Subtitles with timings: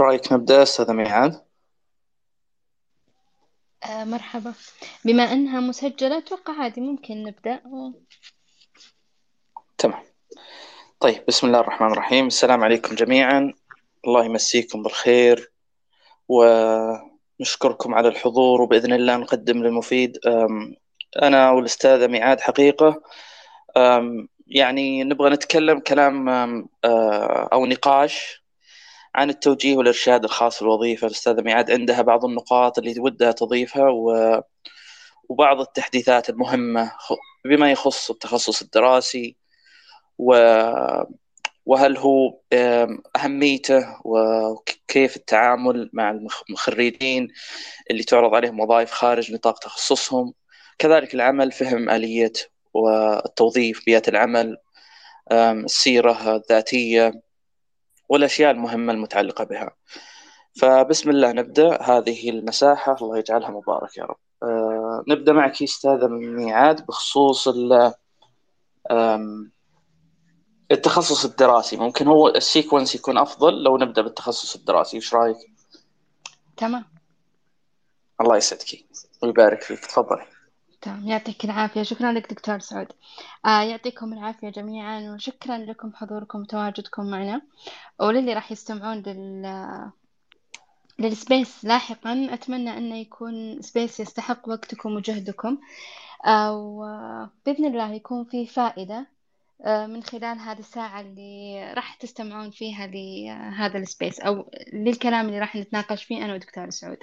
[0.00, 1.44] رأيك نبدأ أستاذة ميعاد؟
[3.84, 4.54] آه مرحبا.
[5.04, 7.60] بما أنها مسجلة أتوقع عادي ممكن نبدأ.
[9.78, 10.02] تمام.
[11.00, 12.26] طيب بسم الله الرحمن الرحيم.
[12.26, 13.54] السلام عليكم جميعا.
[14.06, 15.52] الله يمسيكم بالخير
[16.28, 20.18] ونشكركم على الحضور وبإذن الله نقدم للمفيد.
[21.22, 23.02] أنا والأستاذة ميعاد حقيقة.
[24.46, 28.44] يعني نبغى نتكلم كلام آه، أو نقاش
[29.14, 34.40] عن التوجيه والإرشاد الخاص بالوظيفة الأستاذة ميعاد عندها بعض النقاط اللي ودها تضيفها و...
[35.28, 36.92] وبعض التحديثات المهمة
[37.44, 39.36] بما يخص التخصص الدراسي
[40.18, 40.34] و...
[41.66, 42.40] وهل هو
[43.16, 47.28] أهميته وكيف التعامل مع المخرجين
[47.90, 50.34] اللي تعرض عليهم وظائف خارج نطاق تخصصهم.
[50.78, 52.32] كذلك العمل فهم آلية
[52.74, 54.56] والتوظيف بيئة العمل
[55.32, 57.27] السيرة الذاتية.
[58.08, 59.70] والأشياء المهمة المتعلقة بها.
[60.60, 61.82] فبسم الله نبدأ.
[61.82, 64.16] هذه المساحة الله يجعلها مبارك يا رب.
[64.42, 67.48] أه نبدأ معك أستاذة ميعاد بخصوص
[70.70, 71.76] التخصص الدراسي.
[71.76, 74.96] ممكن هو السيكونس يكون أفضل لو نبدأ بالتخصص الدراسي.
[74.96, 75.36] إيش رأيك؟
[76.56, 76.84] تمام.
[78.20, 78.84] الله يسعدك.
[79.22, 79.86] ويبارك فيك.
[79.86, 80.26] تفضلي.
[80.80, 81.82] تمام يعطيك العافية.
[81.82, 82.88] شكرا لك دكتور سعود.
[83.46, 87.42] آه يعطيكم العافية جميعا وشكرا لكم حضوركم وتواجدكم معنا.
[88.00, 89.90] وللي راح يستمعون لل
[90.98, 95.58] لل space لاحقا أتمنى أنه يكون space يستحق وقتكم وجهدكم.
[96.26, 99.06] آه وبإذن الله يكون فيه فائدة
[99.64, 105.38] آه من خلال هذه الساعة اللي راح تستمعون فيها لهذا ال space أو للكلام اللي
[105.38, 106.98] راح نتناقش فيه أنا ودكتور سعود.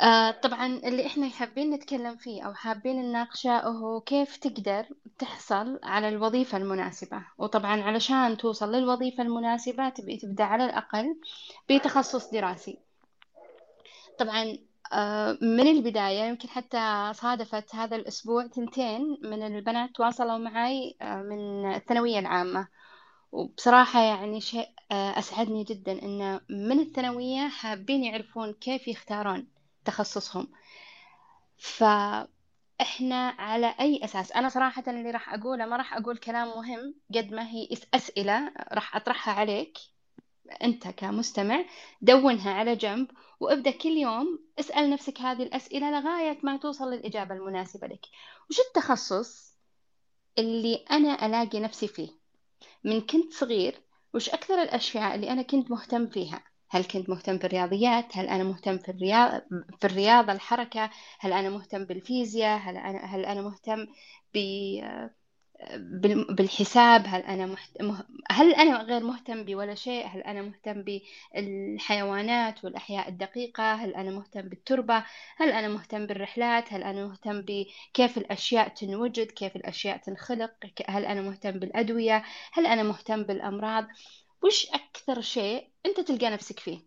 [0.00, 4.86] آه طبعا اللي إحنا حابين نتكلم فيه أو حابين نناقشه هو كيف تقدر
[5.18, 7.22] تحصل على الوظيفة المناسبة.
[7.38, 11.16] وطبعا علشان توصل للوظيفة المناسبة تبي تبدأ على الأقل
[11.70, 12.78] بتخصص دراسي.
[14.18, 14.58] طبعا
[14.92, 21.72] آه من البداية يمكن حتى صادفت هذا الأسبوع تنتين من البنات تواصلوا معي آه من
[21.74, 22.68] الثانوية العامة.
[23.32, 29.46] وبصراحة يعني شيء آه، أسعدني جدا إن من الثانوية حابين يعرفون كيف يختارون
[29.84, 30.48] تخصصهم.
[31.58, 37.32] فإحنا على أي أساس؟ أنا صراحة اللي راح أقوله ما راح أقول كلام مهم قد
[37.32, 39.78] ما هي أسئلة راح أطرحها عليك
[40.62, 41.64] أنت كمستمع.
[42.02, 47.86] دونها على جنب وابدأ كل يوم اسأل نفسك هذه الأسئلة لغاية ما توصل للإجابة المناسبة
[47.86, 48.06] لك.
[48.50, 49.54] وش التخصص
[50.38, 52.08] اللي أنا ألاقي نفسي فيه
[52.84, 53.80] من كنت صغير؟
[54.14, 58.78] وش أكثر الأشياء اللي أنا كنت مهتم فيها؟ هل كنت مهتم بالرياضيات هل أنا مهتم
[58.78, 59.42] في الرياضة
[59.80, 60.90] في الرياضة الحركة
[61.20, 63.86] هل أنا مهتم بالفيزياء هل أنا هل أنا مهتم
[64.34, 64.38] ب
[66.30, 67.70] بالحساب هل أنا محت...
[68.30, 70.84] هل أنا غير مهتم بولا شيء هل أنا مهتم
[71.34, 75.04] بالحيوانات والأحياء الدقيقة هل أنا مهتم بالتربة
[75.36, 80.50] هل أنا مهتم بالرحلات هل أنا مهتم بكيف الأشياء تنوجد كيف الأشياء تنخلق
[80.88, 83.86] هل أنا مهتم بالأدوية هل أنا مهتم بالأمراض
[84.44, 86.78] وش أكثر شيء أنت تلقى نفسك فيه؟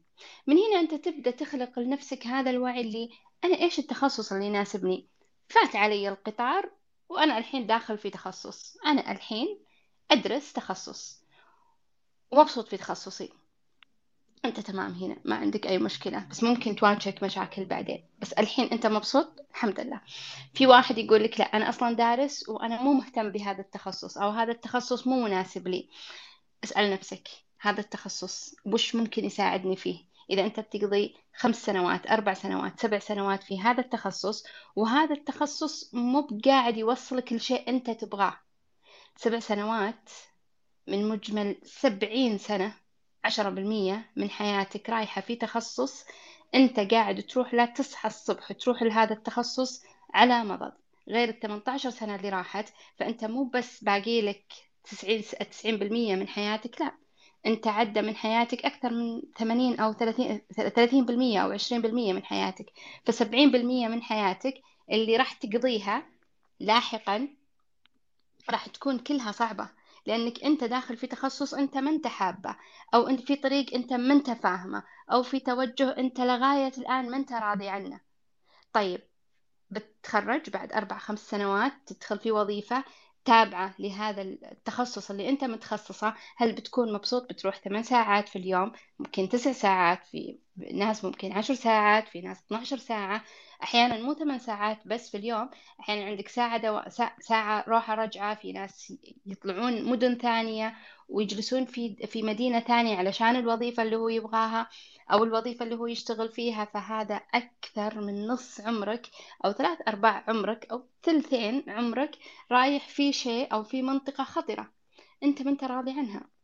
[0.47, 3.09] من هنا أنت تبدأ تخلق لنفسك هذا الوعي اللي
[3.43, 5.07] أنا إيش التخصص اللي يناسبني؟
[5.49, 6.71] فات علي القطار
[7.09, 8.77] وأنا الحين داخل في تخصص.
[8.85, 9.59] أنا الحين
[10.11, 11.23] أدرس تخصص.
[12.31, 13.29] ومبسوط في تخصصي.
[14.45, 16.27] أنت تمام هنا ما عندك أي مشكلة.
[16.31, 18.05] بس ممكن تواجهك مشاكل بعدين.
[18.19, 20.01] بس الحين أنت مبسوط؟ الحمد لله.
[20.53, 24.51] في واحد يقول لك لا أنا أصلا دارس وأنا مو مهتم بهذا التخصص أو هذا
[24.51, 25.89] التخصص مو مناسب لي.
[26.63, 27.46] اسأل نفسك.
[27.59, 29.99] هذا التخصص وش ممكن يساعدني فيه؟
[30.29, 34.43] إذا أنت بتقضي خمس سنوات أربع سنوات سبع سنوات في هذا التخصص
[34.75, 38.37] وهذا التخصص مو بقاعد يوصلك لشيء أنت تبغاه.
[39.15, 40.09] سبع سنوات
[40.87, 42.73] من مجمل سبعين سنة
[43.23, 46.05] عشرة بالمية من حياتك رايحة في تخصص
[46.55, 49.83] أنت قاعد تروح لا تصحى الصبح تروح لهذا التخصص
[50.13, 50.73] على مضض.
[51.09, 54.53] غير الثمانية عشر سنة اللي راحت فأنت مو بس باقي لك
[55.39, 57.06] تسعين بالمية من حياتك لا.
[57.45, 62.23] أنت عدى من حياتك أكثر من ثمانين أو ثلاثين ثلاثين بالمية أو عشرين بالمية من
[62.23, 62.65] حياتك.
[63.05, 64.53] فسبعين بالمية من حياتك
[64.91, 66.05] اللي راح تقضيها
[66.59, 67.27] لاحقا
[68.49, 69.69] راح تكون كلها صعبة.
[70.05, 72.55] لأنك أنت داخل في تخصص أنت ما أنت حابه
[72.93, 77.17] أو أنت في طريق أنت ما أنت فاهمه أو في توجه أنت لغاية الآن ما
[77.17, 77.99] أنت راضي عنه.
[78.73, 79.01] طيب
[79.69, 82.83] بتخرج بعد أربع خمس سنوات تدخل في وظيفة
[83.27, 86.13] تابعة لهذا التخصص اللي أنت متخصصة.
[86.37, 90.39] هل بتكون مبسوط بتروح ثمان ساعات في اليوم؟ ممكن تسع ساعات في
[90.73, 93.23] ناس ممكن عشر ساعات في ناس 12 ساعة.
[93.63, 95.49] أحيانا مو ثمان ساعات بس في اليوم
[95.79, 96.81] أحيانا عندك ساعة دو...
[97.19, 98.93] ساعة روحة رجعة في ناس
[99.25, 100.75] يطلعون مدن ثانية
[101.09, 104.69] ويجلسون في في مدينة ثانية علشان الوظيفة اللي هو يبغاها
[105.11, 109.07] أو الوظيفة اللي هو يشتغل فيها فهذا أكثر من نص عمرك
[109.45, 112.17] أو ثلاث أرباع عمرك أو ثلثين عمرك
[112.51, 114.71] رايح في شيء أو في منطقة خطرة
[115.23, 116.36] أنت ما أنت راضي عنها.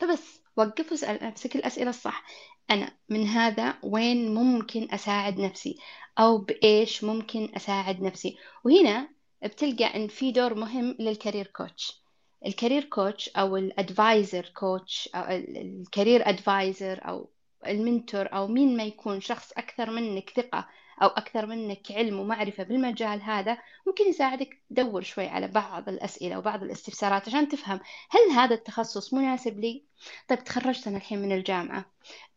[0.00, 2.24] فبس وقف واسأل نفسك الأسئلة الصح.
[2.70, 5.78] أنا من هذا وين ممكن أساعد نفسي؟
[6.18, 9.08] أو بإيش ممكن أساعد نفسي؟ وهنا
[9.44, 12.04] بتلقى إن في دور مهم لل career coach
[12.46, 17.30] ال career coach أو ال advisor coach أو ال career advisor أو
[17.66, 20.68] المنتور أو مين ما يكون شخص أكثر منك ثقة
[21.02, 26.62] أو أكثر منك علم ومعرفة بالمجال هذا ممكن يساعدك تدور شوي على بعض الأسئلة وبعض
[26.62, 27.80] الاستفسارات عشان تفهم
[28.10, 29.84] هل هذا التخصص مناسب لي؟
[30.28, 31.84] طيب تخرجت أنا الحين من الجامعة.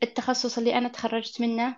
[0.04, 1.78] التخصص اللي أنا تخرجت منه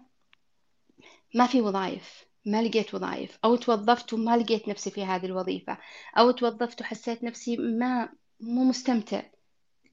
[1.36, 5.78] ما في وظائف ما لقيت وظائف أو توظفت وما لقيت نفسي في هذه الوظيفة
[6.18, 8.10] أو توظفت وحسيت نفسي ما
[8.40, 9.24] مو مستمتع.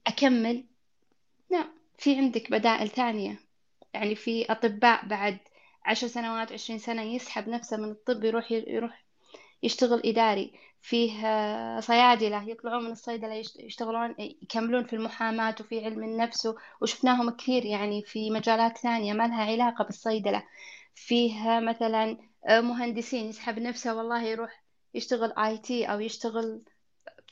[0.07, 0.65] أكمل؟
[1.49, 1.67] لا
[1.97, 3.39] في عندك بدائل ثانية.
[3.93, 5.37] يعني في أطباء بعد
[5.87, 9.03] عشر سنوات عشرين سنة يسحب نفسه من الطب يروح يروح
[9.63, 10.53] يشتغل إداري.
[10.81, 11.21] فيه
[11.79, 18.31] صيادلة يطلعون من الصيدلة يشتغلون يكملون في المحاماة وفي علم النفس وشفناهم كثير يعني في
[18.31, 20.43] مجالات ثانية ما لها علاقة بالصيدلة.
[20.95, 22.17] فيه مثلا
[22.49, 24.63] مهندسين يسحب نفسه والله يروح
[24.93, 26.61] يشتغل آي تي أو يشتغل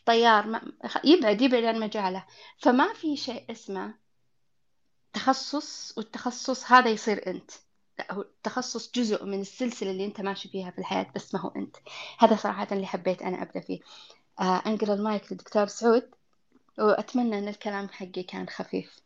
[0.06, 0.62] طيار
[1.04, 2.26] يبعد يبعد عن مجاله.
[2.58, 3.96] فما في شيء اسمه
[5.14, 7.52] تخصص والتخصص هذا يصير أنت.
[8.00, 11.52] لا هو التخصص جزء من السلسلة اللي أنت ماشي فيها في الحياة بس ما هو
[11.56, 11.76] أنت.
[12.20, 13.80] هذا صراحة اللي حبيت أنا أبدأ فيه.
[14.40, 16.10] آه أنقل المايك للدكتور سعود
[16.80, 19.00] وأتمنى أن الكلام حقي كان خفيف.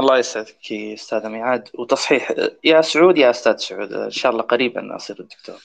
[0.00, 1.68] الله يسعدك أستاذ ميعاد.
[1.78, 2.32] وتصحيح
[2.64, 5.62] يا سعود يا أستاذ سعود إن شاء الله قريبا أصير الدكتور.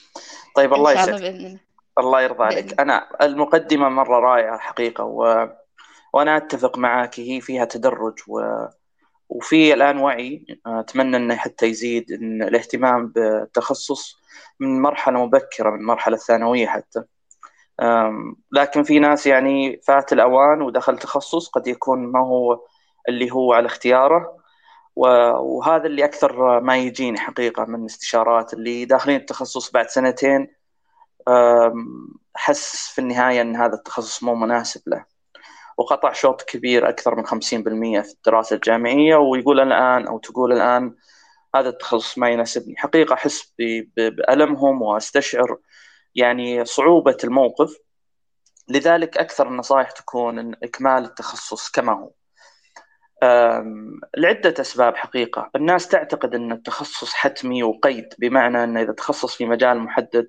[0.56, 1.22] طيب الله يسعدك.
[1.22, 1.60] الله,
[1.98, 2.80] الله يرضى عليك.
[2.80, 5.48] أنا المقدمة مرة رائعة حقيقة و...
[6.12, 8.40] وأنا أتفق معك هي فيها تدرج و...
[9.34, 14.16] وفي الآن وعي أتمنى إنه حتى يزيد إن الاهتمام بالتخصص
[14.60, 17.02] من مرحلة مبكرة من المرحله الثانوية حتى.
[18.52, 22.60] لكن في ناس يعني فات الأوان ودخل تخصص قد يكون ما هو
[23.08, 24.36] اللي هو على اختياره
[24.96, 30.54] وهذا اللي أكثر ما يجيني حقيقة من استشارات اللي داخلين التخصص بعد سنتين
[32.36, 35.13] أحس في النهاية إن هذا التخصص مو مناسب له.
[35.78, 37.30] وقطع شوط كبير أكثر من 50%
[38.02, 40.94] في الدراسة الجامعية ويقول الآن أو تقول الآن
[41.54, 42.76] هذا التخصص ما يناسبني.
[42.76, 43.54] حقيقة أحس
[43.96, 45.58] بألمهم وأستشعر
[46.14, 47.76] يعني صعوبة الموقف.
[48.68, 52.10] لذلك أكثر النصائح تكون إكمال التخصص كما هو.
[54.16, 55.50] لعدة أسباب حقيقة.
[55.56, 60.28] الناس تعتقد أن التخصص حتمي وقيد بمعنى أن إذا تخصص في مجال محدد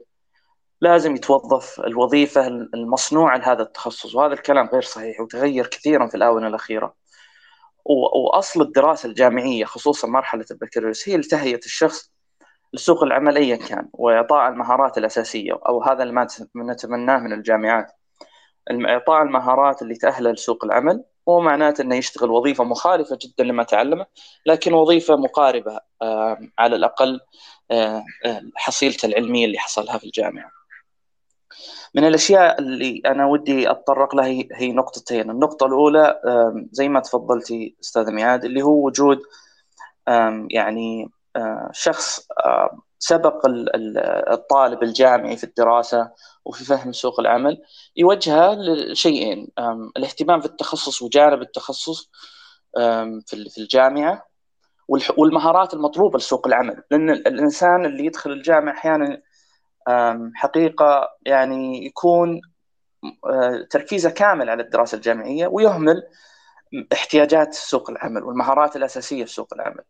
[0.82, 6.96] لازم يتوظف الوظيفة المصنوعة لهذا التخصص وهذا الكلام غير صحيح وتغير كثيرا في الآونة الأخيرة
[7.86, 12.12] وأصل الدراسة الجامعية خصوصا مرحلة البكالوريوس هي لتهيئة الشخص
[12.74, 17.92] لسوق العمل أيا كان وإعطاء المهارات الأساسية أو هذا اللي نتمناه من الجامعات
[18.72, 24.06] إعطاء المهارات اللي تأهله لسوق العمل هو معناته إنه يشتغل وظيفة مخالفة جدا لما تعلمه
[24.46, 25.80] لكن وظيفة مقاربة
[26.60, 27.20] على الأقل
[28.56, 30.52] حصيلته العلمية اللي حصلها في الجامعة.
[31.96, 36.22] من الأشياء اللي أنا ودي أتطرق لها هي نقطتين، النقطة الأولى
[36.72, 39.20] زي ما تفضلتي أستاذ ميعاد اللي هو وجود
[40.50, 41.12] يعني
[41.72, 42.28] شخص
[43.00, 43.42] سبق
[44.32, 46.12] الطالب الجامعي في الدراسة
[46.46, 47.62] وفي فهم سوق العمل
[47.96, 49.48] يوجهها لشيئين.
[49.98, 52.10] الاهتمام في التخصص وجانب التخصص
[53.26, 54.26] في الجامعة
[55.18, 56.84] والمهارات المطلوبة لسوق العمل.
[56.92, 59.22] لأن الإنسان اللي يدخل الجامعة أحيانا
[60.34, 62.42] حقيقة يعني يكون
[63.70, 66.04] تركيزه كامل على الدراسة الجامعية ويهمل
[66.94, 69.84] احتياجات سوق العمل والمهارات الأساسية في سوق العمل.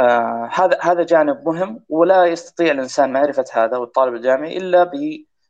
[0.00, 4.92] آه هذا هذا جانب مهم ولا يستطيع الإنسان معرفة هذا والطالب الجامعي إلا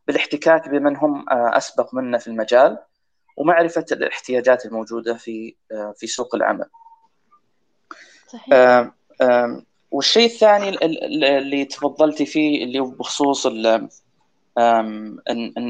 [0.06, 2.78] بالاحتكاك بمن هم آه أسبق منا في المجال
[3.36, 6.66] ومعرفة الاحتياجات الموجودة في آه في سوق العمل.
[8.26, 8.48] صحيح.
[8.52, 10.68] آه آه والشيء الثاني
[11.38, 13.88] اللي تفضلتي فيه اللي هو بخصوص ان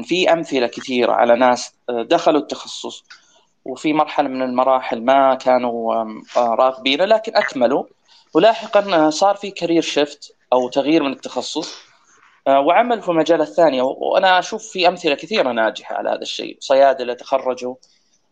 [0.03, 3.03] في أمثلة كثيرة على ناس دخلوا التخصص
[3.65, 6.05] وفي مرحلة من المراحل ما كانوا
[6.37, 7.83] راغبين لكن أكملوا.
[8.33, 11.75] ولاحقا صار في كارير شيفت أو تغيير من التخصص
[12.47, 13.81] وعمل في المجال الثاني.
[13.81, 16.57] وأنا أشوف في أمثلة كثيرة ناجحة على هذا الشيء.
[16.59, 17.75] صيادلة تخرجوا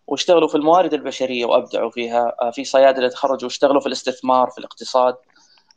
[0.07, 5.15] واشتغلوا في الموارد البشرية وأبدعوا فيها في صيادلة تخرجوا واشتغلوا في الاستثمار في الاقتصاد.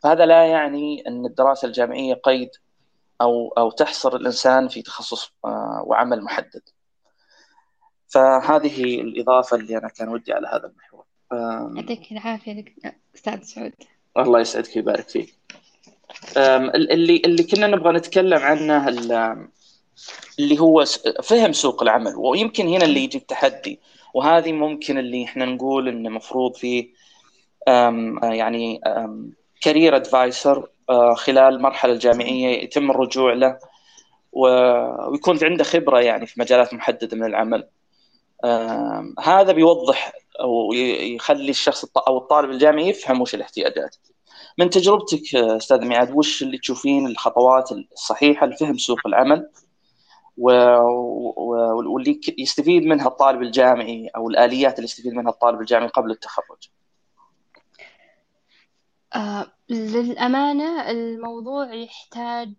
[0.04, 2.50] هذا لا يعني أن الدراسة الجامعية قيد
[3.20, 6.62] أو أو تحصر الإنسان في تخصص آه، وعمل محدد.
[8.08, 11.04] فهذه الإضافة اللي أنا كان ودي على هذا المحور.
[11.76, 12.64] يعطيك العافية
[13.14, 13.72] أستاذ سعود.
[14.18, 15.34] الله يسعدك ويبارك فيك.
[16.36, 18.88] اللي اللي كنا نبغى نتكلم عنه
[20.38, 20.84] اللي هو
[21.22, 22.16] فهم سوق العمل.
[22.16, 23.80] ويمكن هنا اللي يجي التحدي
[24.14, 26.88] وهذه ممكن اللي إحنا نقول انه مفروض فيه
[28.22, 28.80] يعني
[29.60, 33.58] كارير ادفايسر آه، خلال المرحله الجامعية يتم الرجوع له
[34.32, 37.68] ويكون عنده خبرة يعني في مجالات محددة من العمل.
[39.20, 43.96] هذا بيوضح أو يخلي الشخص أو الطالب الجامعي يفهم وش الاحتياجات.
[44.58, 49.50] من تجربتك أستاذ ميعاد وش اللي تشوفين الخطوات الصحيحة لفهم سوق العمل؟
[50.36, 56.70] واللي يستفيد منها الطالب الجامعي أو الآليات اللي يستفيد منها الطالب الجامعي قبل التخرج.
[59.14, 62.54] آه للأمانة الموضوع يحتاج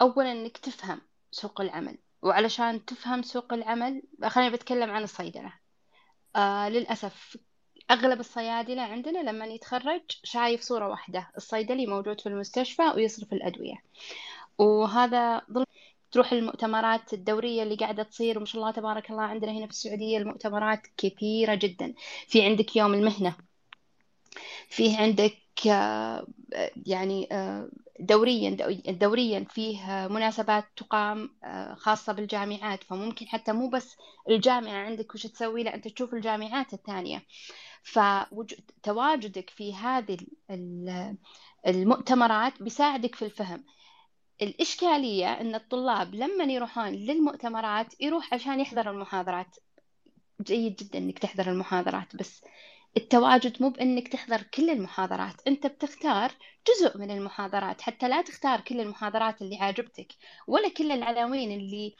[0.00, 5.52] أولا إنك تفهم سوق العمل وعلشان تفهم سوق العمل خليني بتكلم عن الصيدلة.
[6.36, 7.36] آه للأسف
[7.90, 13.82] أغلب الصيادلة عندنا لما يتخرج شايف صورة واحدة الصيدلي موجود في المستشفى ويصرف الأدوية.
[14.58, 15.66] وهذا ظلم.
[16.10, 20.18] تروح المؤتمرات الدورية اللي قاعدة تصير وما شاء الله تبارك الله عندنا هنا في السعودية
[20.18, 21.94] المؤتمرات كثيرة جدا.
[22.28, 23.36] في عندك يوم المهنة
[24.68, 25.43] فيه عندك
[26.86, 27.68] يعني آه،
[28.00, 28.50] دوريا
[28.88, 32.84] دوريا فيه مناسبات تقام آه، خاصة بالجامعات.
[32.84, 33.96] فممكن حتى مو بس
[34.30, 37.22] الجامعة عندك وش تسوي؟ لا أنت تشوف الجامعات الثانية.
[37.82, 40.16] فتواجدك في هذه
[41.66, 43.64] المؤتمرات بيساعدك في الفهم.
[44.42, 49.56] الإشكالية أن الطلاب لما يروحون للمؤتمرات يروح عشان يحضر المحاضرات.
[50.42, 52.44] جيد جدا أنك تحضر المحاضرات بس
[52.96, 56.32] التواجد مو بأنك تحضر كل المحاضرات أنت بتختار
[56.68, 60.08] جزء من المحاضرات حتى لا تختار كل المحاضرات اللي عاجبتك
[60.46, 61.94] ولا كل العناوين اللي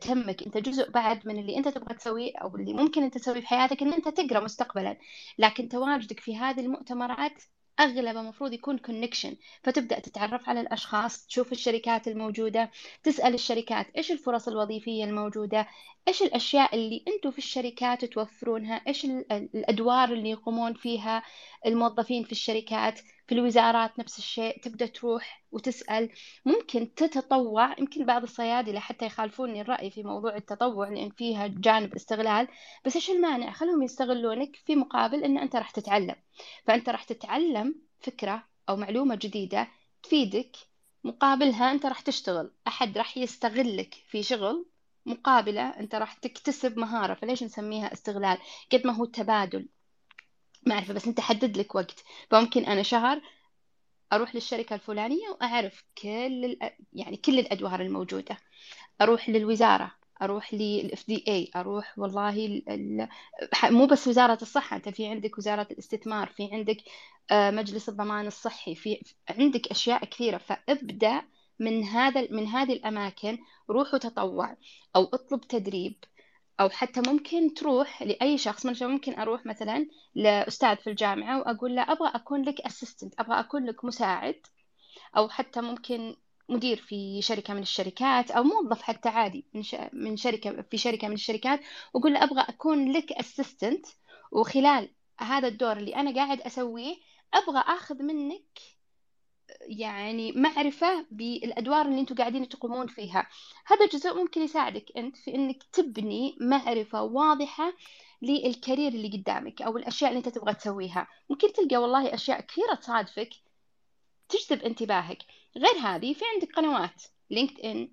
[0.00, 3.46] تهمك أنت جزء بعد من اللي أنت تبغى تسويه أو اللي ممكن أنت تسويه في
[3.46, 4.98] حياتك إن أنت تقرأ مستقبلا.
[5.38, 7.42] لكن تواجدك في هذه المؤتمرات
[7.80, 12.70] أغلب المفروض يكون كونكشن فتبدأ تتعرف على الأشخاص تشوف الشركات الموجودة
[13.02, 15.68] تسأل الشركات إيش الفرص الوظيفية الموجودة
[16.08, 21.22] إيش الأشياء اللي أنتم في الشركات توفرونها إيش الأدوار اللي يقومون فيها
[21.66, 23.00] الموظفين في الشركات.
[23.26, 26.10] في الوزارات نفس الشيء تبدأ تروح وتسأل.
[26.44, 32.48] ممكن تتطوع يمكن بعض الصيادلة حتى يخالفوني الرأي في موضوع التطوع لأن فيها جانب استغلال.
[32.84, 36.16] بس إيش المانع؟ خلهم يستغلونك في مقابل أن أنت راح تتعلم.
[36.66, 39.68] فأنت راح تتعلم فكرة أو معلومة جديدة
[40.02, 40.56] تفيدك
[41.04, 42.52] مقابلها أنت راح تشتغل.
[42.66, 44.66] أحد راح يستغلك في شغل
[45.06, 47.14] مقابلة أنت راح تكتسب مهارة.
[47.14, 48.38] فليش نسميها استغلال؟
[48.72, 49.68] قد ما هو تبادل.
[50.66, 52.04] ما أعرف بس أنت حدد لك وقت.
[52.30, 53.20] فممكن أنا شهر
[54.12, 56.58] أروح للشركة الفلانية وأعرف كل
[56.92, 58.38] يعني كل الأدوار الموجودة.
[59.00, 59.92] أروح للوزارة
[60.22, 62.68] أروح للإف دي اي أروح والله ال...
[62.68, 63.08] ال...
[63.74, 66.76] مو بس وزارة الصحة أنت في عندك وزارة الاستثمار في عندك
[67.30, 70.38] آه، مجلس الضمان الصحي في عندك أشياء كثيرة.
[70.38, 71.22] فأبدأ
[71.58, 73.38] من هذا من هذه الأماكن
[73.70, 74.56] روح وتطوع
[74.96, 76.04] أو أطلب تدريب.
[76.62, 81.82] أو حتى ممكن تروح لأي شخص مثلا ممكن أروح مثلا لأستاذ في الجامعة وأقول له
[81.82, 84.40] أبغى أكون لك أسيستنت أبغى أكون لك مساعد.
[85.16, 86.16] أو حتى ممكن
[86.48, 91.14] مدير في شركة من الشركات أو موظف حتى عادي من من شركة في شركة من
[91.14, 91.60] الشركات
[91.94, 93.86] وأقول له أبغى أكون لك أسيستنت
[94.32, 94.90] وخلال
[95.20, 96.96] هذا الدور اللي أنا قاعد أسويه
[97.34, 98.58] أبغى أخذ منك
[99.66, 103.26] يعني معرفة بالأدوار اللي أنتم قاعدين تقومون فيها.
[103.66, 107.72] هذا الجزء ممكن يساعدك أنت في أنك تبني معرفة واضحة
[108.22, 111.08] للكارير اللي قدامك أو الأشياء اللي أنت تبغى تسويها.
[111.30, 113.30] ممكن تلقى والله أشياء كثيرة تصادفك
[114.28, 115.18] تجذب انتباهك.
[115.56, 117.02] غير هذه في عندك قنوات.
[117.30, 117.88] لينكد إن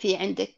[0.00, 0.54] في عندك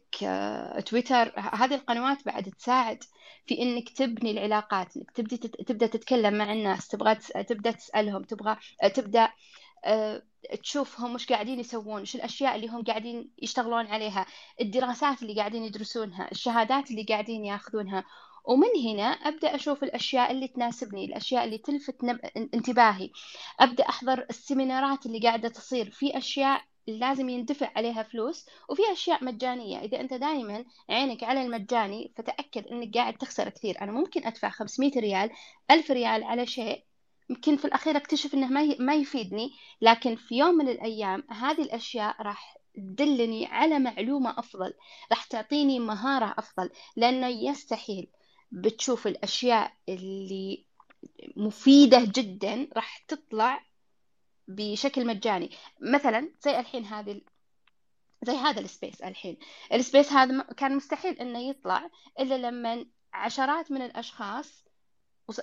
[0.85, 1.37] تويتر.
[1.37, 3.03] آه، هذه القنوات بعد تساعد
[3.47, 7.15] في إنك تبني العلاقات إنك تبدي تبدأ تتكلم مع الناس تبغى
[7.47, 9.29] تبدأ تسألهم تبغى آه، تبدأ
[10.63, 14.25] تشوفهم وش قاعدين يسوون وش الأشياء اللي هم قاعدين يشتغلون عليها
[14.61, 18.03] الدراسات اللي قاعدين يدرسونها الشهادات اللي قاعدين ياخذونها.
[18.45, 21.95] ومن هنا أبدأ أشوف الأشياء اللي تناسبني الأشياء اللي تلفت.
[22.53, 23.09] انتباهي.
[23.59, 25.89] أبدأ أحضر السيمينارات اللي قاعدة تصير.
[25.91, 29.79] في أشياء لازم يندفع عليها فلوس وفي أشياء مجانية.
[29.79, 33.81] إذا أنت دائما عينك على المجاني فتأكد أنك قاعد تخسر كثير.
[33.81, 35.29] أنا ممكن أدفع 500 ريال
[35.71, 36.83] 1000 ريال على شيء
[37.29, 42.21] يمكن في الأخير أكتشف إنه ما ما يفيدني لكن في يوم من الأيام هذه الأشياء
[42.21, 44.73] راح تدلني على معلومة أفضل
[45.11, 48.11] راح تعطيني مهارة أفضل لأنه يستحيل.
[48.51, 50.65] بتشوف الأشياء اللي
[51.37, 53.65] مفيدة جدا راح تطلع
[54.47, 55.51] بشكل مجاني.
[55.81, 57.21] مثلا زي الحين هذه
[58.23, 59.37] زي هذا ال space الحين.
[59.73, 64.65] ال space هذا كان مستحيل إنه يطلع إلا لما عشرات من الأشخاص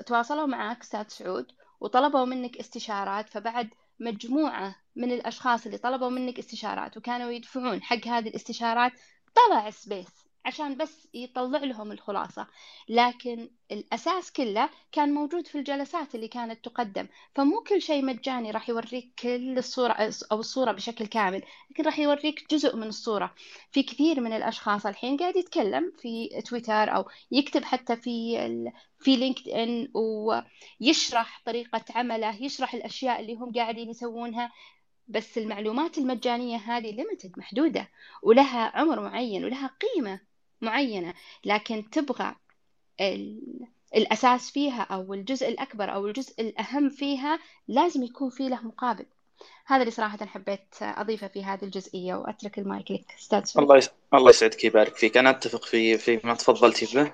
[0.06, 6.96] تواصلوا معك أستاذ سعود وطلبوا منك استشارات فبعد مجموعة من الأشخاص اللي طلبوا منك استشارات
[6.96, 8.92] وكانوا يدفعون حق هذه الاستشارات
[9.34, 10.25] طلع space.
[10.46, 12.46] عشان بس يطلع لهم الخلاصة.
[12.88, 17.06] لكن الأساس كله كان موجود في الجلسات اللي كانت تقدم.
[17.34, 22.46] فمو كل شيء مجاني راح يوريك كل الصورة أو الصورة بشكل كامل لكن راح يوريك
[22.50, 23.34] جزء من الصورة.
[23.70, 28.72] في كثير من الأشخاص الحين قاعد يتكلم في تويتر أو يكتب حتى في ال...
[28.98, 34.52] في لينكد إن ويشرح طريقة عمله يشرح الأشياء اللي هم قاعدين يسوونها.
[35.08, 37.88] بس المعلومات المجانية هذه ليمتد محدودة
[38.22, 40.20] ولها عمر معين ولها قيمة.
[40.60, 42.34] معينة لكن تبغى
[43.96, 49.06] الأساس فيها أو الجزء الأكبر أو الجزء الأهم فيها لازم يكون في له مقابل
[49.66, 53.88] هذا اللي صراحة حبيت أضيفه في هذه الجزئية وأترك المايك لك أستاذ الله.
[54.14, 57.12] الله يسعدك ويبارك فيك أنا أتفق في في ما تفضلتي به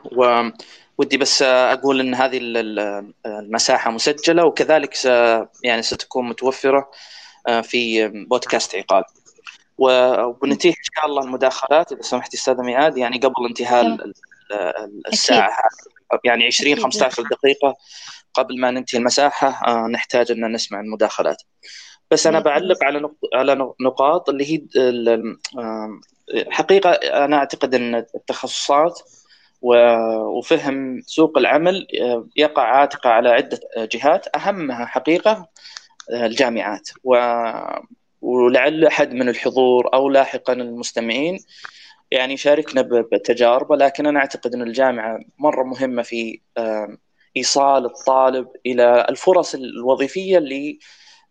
[0.98, 2.38] وودي بس أقول أن هذه
[3.26, 5.04] المساحة مسجلة وكذلك.
[5.64, 6.90] يعني ستكون متوفرة
[7.62, 9.04] في بودكاست عقاب
[9.82, 12.98] وبنتيح إن شاء الله المداخلات إذا سمحتي أستاذة ميعاد.
[12.98, 13.96] يعني قبل انتهاء
[15.12, 15.50] الساعة
[16.24, 17.76] يعني 20 15 دقيقة
[18.34, 21.42] قبل ما ننتهي المساحة آه، نحتاج أن نسمع المداخلات.
[22.10, 24.62] بس أنا بعلق على على نقاط اللي هي
[26.50, 29.00] حقيقة أنا أعتقد أن التخصصات
[29.62, 34.36] وفهم سوق العمل آه، يقع عاتقة على عدة جهات.
[34.36, 35.48] أهمها حقيقة
[36.12, 36.88] آه، الجامعات.
[37.04, 37.16] و
[38.22, 41.38] ولعل أحد من الحضور أو لاحقا المستمعين
[42.10, 42.82] يعني شاركنا
[43.12, 46.40] بتجاربه لكن أنا أعتقد أن الجامعة مرة مهمة في
[47.36, 50.78] إيصال الطالب إلى الفرص الوظيفية اللي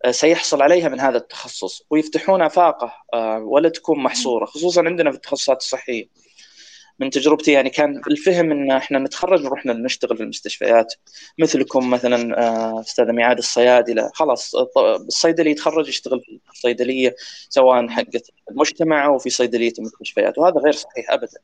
[0.05, 5.17] آه، سيحصل عليها من هذا التخصص ويفتحون آفاقه آه، ولا تكون محصورة خصوصا عندنا في
[5.17, 6.09] التخصصات الصحية.
[7.01, 10.93] من تجربتي يعني كان الفهم إن إحنا نتخرج ورحنا نشتغل في المستشفيات.
[11.39, 14.11] مثلكم مثلا آه، استاذه ميعاد الصيادلة.
[14.13, 14.55] خلاص
[15.07, 17.15] الصيدلي يتخرج يشتغل في الصيدلية
[17.49, 21.39] سواء حقت المجتمع أو في صيدلية المستشفيات وهذا غير صحيح ابدا.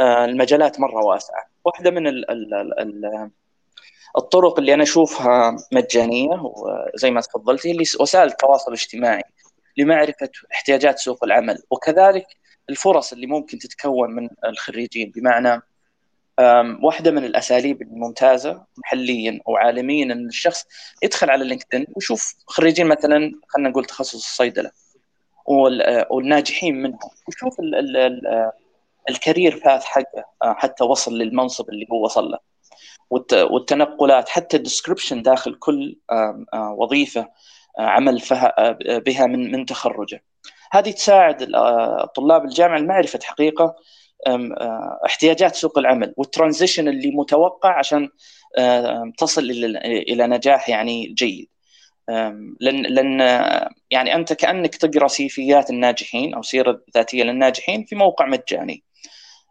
[0.00, 1.50] آه، المجالات مرة واسعة.
[1.64, 3.30] واحدة من ال ال ال
[4.16, 9.22] الطرق اللي أنا أشوفها مجانية وزي ما تفضلتي اللي وسائل التواصل الاجتماعي
[9.76, 11.58] لمعرفة احتياجات سوق العمل.
[11.70, 12.26] وكذلك
[12.70, 15.10] الفرص اللي ممكن تتكون من الخريجين.
[15.16, 15.62] بمعنى
[16.82, 20.66] واحدة من الأساليب الممتازة محليا أو عالميا أن الشخص
[21.02, 24.70] يدخل على لينكدين ويشوف خريجين مثلا خلينا نقول تخصص الصيدلة
[26.10, 28.50] والناجحين منهم ويشوف ال ال ال
[29.08, 32.38] ال career path حقه آه، حتى وصل للمنصب اللي هو وصل له.
[33.50, 37.20] والتنقلات حتى ال description داخل كل آه، وظيفة
[37.78, 38.22] آه، عمل
[38.88, 40.22] بها من من تخرجه.
[40.72, 43.76] هذه تساعد آه، طلاب الجامعة لمعرفه حقيقة
[44.26, 48.08] آه، احتياجات سوق العمل والترانزيشن اللي متوقع عشان
[49.18, 49.42] تصل
[49.84, 51.48] إلى نجاح يعني جيد.
[52.60, 53.20] لأن لأن
[53.90, 58.84] يعني أنت كأنك تقرأ سيفيات الناجحين أو سيرة ذاتية للناجحين في موقع مجاني.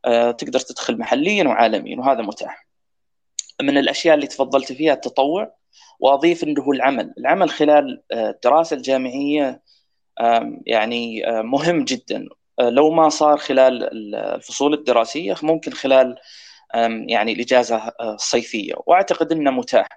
[0.06, 2.68] آه، تقدر تدخل محليا وعالميا وهذا متاح.
[3.62, 5.54] من الأشياء اللي تفضلت فيها التطوع
[6.00, 7.14] وأضيف إنه العمل.
[7.18, 9.62] العمل خلال الدراسة الجامعية
[10.66, 12.28] يعني مهم جدا.
[12.60, 16.18] لو ما صار خلال الفصول الدراسية ممكن خلال
[17.08, 18.74] يعني الإجازة الصيفية.
[18.86, 19.88] وأعتقد إنه متاح.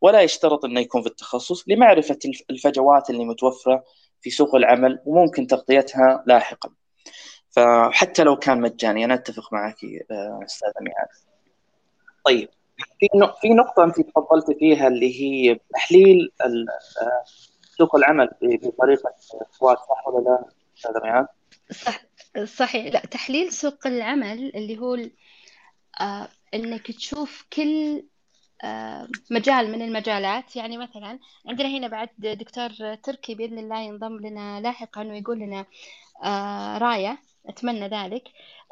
[0.00, 2.18] ولا يشترط إنه يكون في التخصص لمعرفة
[2.50, 3.84] الفجوات اللي متوفرة
[4.20, 6.70] في سوق العمل وممكن تغطيتها لاحقا.
[7.50, 9.76] فحتى لو كان مجاني أنا أتفق معك
[10.44, 11.08] استاذه ميعاد
[12.24, 12.48] طيب
[12.98, 13.08] في
[13.40, 16.30] في نقطة أنت تفضلت فيها اللي هي تحليل
[17.78, 19.14] سوق العمل بطريقة
[19.50, 20.44] سواد صح ولا لا
[20.76, 21.26] أستاذ ريان؟
[21.72, 22.00] صح
[22.44, 22.94] صحيح.
[22.94, 24.98] لا تحليل سوق العمل اللي هو
[26.00, 28.02] آه إنك تشوف كل
[28.64, 30.56] آه مجال من المجالات.
[30.56, 35.66] يعني مثلا عندنا هنا بعد دكتور تركي بإذن الله ينضم لنا لاحقا ويقول لنا
[36.24, 37.18] آه رائع.
[37.48, 38.24] أتمنى ذلك.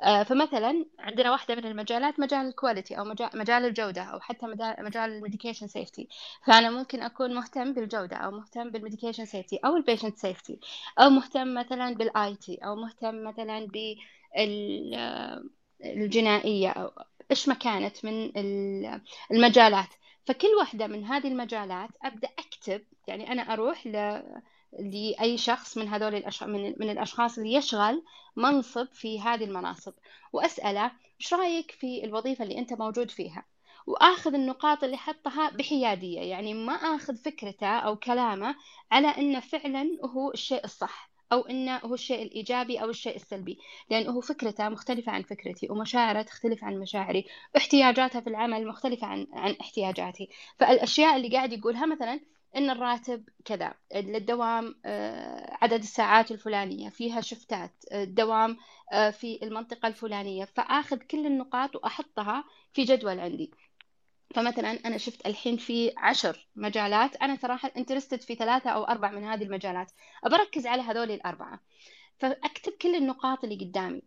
[0.03, 3.05] آه، فمثلا عندنا واحدة من المجالات مجال ال quality أو
[3.35, 4.47] مجال الجودة أو حتى
[4.79, 6.09] مجال ال medication safety
[6.47, 10.61] فأنا ممكن أكون مهتم بالجودة أو مهتم بال medication safety أو ال patient safety
[10.99, 13.69] أو مهتم مثلا بال IT أو مهتم مثلا
[15.81, 16.91] بالجنائية أو
[17.31, 18.33] إيش ما كانت من
[19.33, 19.89] المجالات.
[20.27, 24.23] فكل واحدة من هذه المجالات أبدأ أكتب يعني أنا أروح ل
[24.79, 26.43] لأي شخص من هذول الأش...
[26.43, 26.75] من...
[26.81, 28.03] من الأشخاص اللي يشغل
[28.37, 29.93] منصب في هذه المناصب.
[30.33, 33.45] وأسأله إيش رأيك في الوظيفة اللي أنت موجود فيها؟
[33.87, 38.55] وآخذ النقاط اللي حطها بحيادية يعني ما آخذ فكرته أو كلامه
[38.91, 43.59] على أنه فعلا هو الشيء الصح أو أنه هو الشيء الإيجابي أو الشيء السلبي
[43.91, 49.57] لأنه فكرته مختلفة عن فكرتي ومشاعره تختلف عن مشاعري واحتياجاتها في العمل مختلفة عن عن
[49.61, 50.29] احتياجاتي.
[50.59, 52.21] فالأشياء اللي قاعد يقولها مثلا
[52.57, 58.57] إن الراتب كذا الدوام آه، عدد الساعات الفلانية فيها شفتات الدوام
[58.93, 60.45] آه، في المنطقة الفلانية.
[60.45, 63.51] فآخذ كل النقاط وأحطها في جدول عندي.
[64.35, 69.25] فمثلا أنا شفت الحين في عشر مجالات أنا صراحة انترستد في ثلاثة أو أربع من
[69.25, 69.93] هذه المجالات.
[70.25, 71.61] أبركز على هذول الأربعة.
[72.19, 74.03] فأكتب كل النقاط اللي قدامي.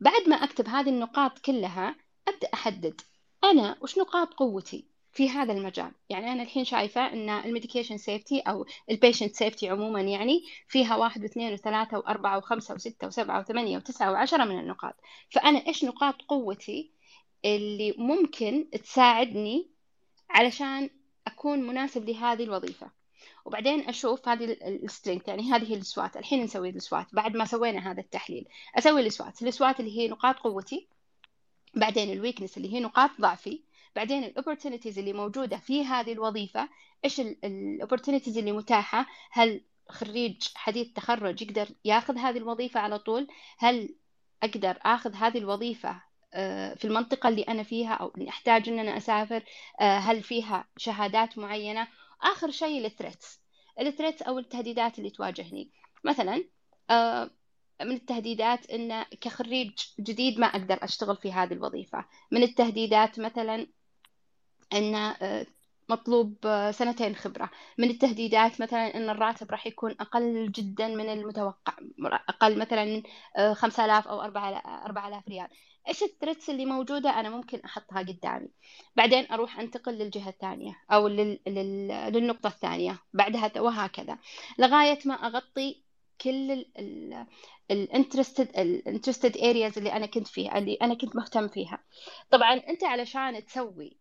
[0.00, 1.96] بعد ما أكتب هذه النقاط كلها
[2.28, 3.00] أبدأ أحدد.
[3.44, 4.87] أنا وش نقاط قوتي؟
[5.18, 5.90] في هذا المجال.
[6.08, 10.96] يعني أنا الحين شايفة أن ال medication safety أو ال patient safety عموما يعني فيها
[10.96, 14.94] واحد واثنين وثلاثة وأربعة وخمسة وستة وسبعة وثمانية وتسعة وعشرة من النقاط.
[15.30, 16.90] فأنا إيش نقاط قوتي
[17.44, 19.66] اللي ممكن تساعدني
[20.30, 20.90] علشان
[21.26, 22.90] أكون مناسب لهذه الوظيفة؟
[23.44, 27.44] وبعدين أشوف هذه ال strength يعني هذه ال SWOT الحين نسوي ال SWOT بعد ما
[27.44, 28.48] سوينا هذا التحليل.
[28.78, 30.86] أسوي ال SWOT ال SWOT اللي هي نقاط قوتي
[31.74, 36.68] بعدين ال weakness اللي هي نقاط ضعفي بعدين ال opportunities اللي موجودة في هذه الوظيفة
[37.04, 43.26] إيش ال opportunities اللي متاحة؟ هل خريج حديث تخرج يقدر ياخذ هذه الوظيفة على طول؟
[43.58, 43.94] هل
[44.42, 46.02] أقدر آخذ هذه الوظيفة
[46.34, 49.44] آه، في المنطقة اللي أنا فيها أو اللي أحتاج إن أنا أسافر؟
[49.80, 51.88] آه، هل فيها شهادات معينة؟
[52.22, 53.40] آخر شيء ال threats
[53.80, 55.70] ال threats أو التهديدات اللي تواجهني.
[56.04, 56.44] مثلا
[56.90, 57.30] آه،
[57.82, 62.04] من التهديدات إن كخريج جديد ما أقدر أشتغل في هذه الوظيفة.
[62.32, 63.66] من التهديدات مثلا
[64.72, 65.14] أن
[65.88, 66.36] مطلوب
[66.70, 67.50] سنتين خبرة.
[67.78, 71.72] من التهديدات مثلا أن الراتب راح يكون أقل جدا من المتوقع.
[72.28, 73.02] أقل مثلا من
[73.54, 75.48] خمسة آلاف أو أربعة آلاف ريال.
[75.88, 78.48] إيش ال threats اللي موجودة؟ أنا ممكن أحطها قدامي.
[78.96, 81.40] بعدين أروح أنتقل للجهة الثانية أو لل...
[81.46, 81.88] لل...
[81.88, 82.98] للنقطة الثانية.
[83.12, 84.18] بعدها وهكذا.
[84.58, 85.82] لغاية ما أغطي
[86.20, 86.66] كل
[87.70, 91.78] ال interested ال interested areas اللي أنا كنت فيها اللي أنا كنت مهتم فيها.
[92.30, 93.96] طبعا أنت علشان تسوي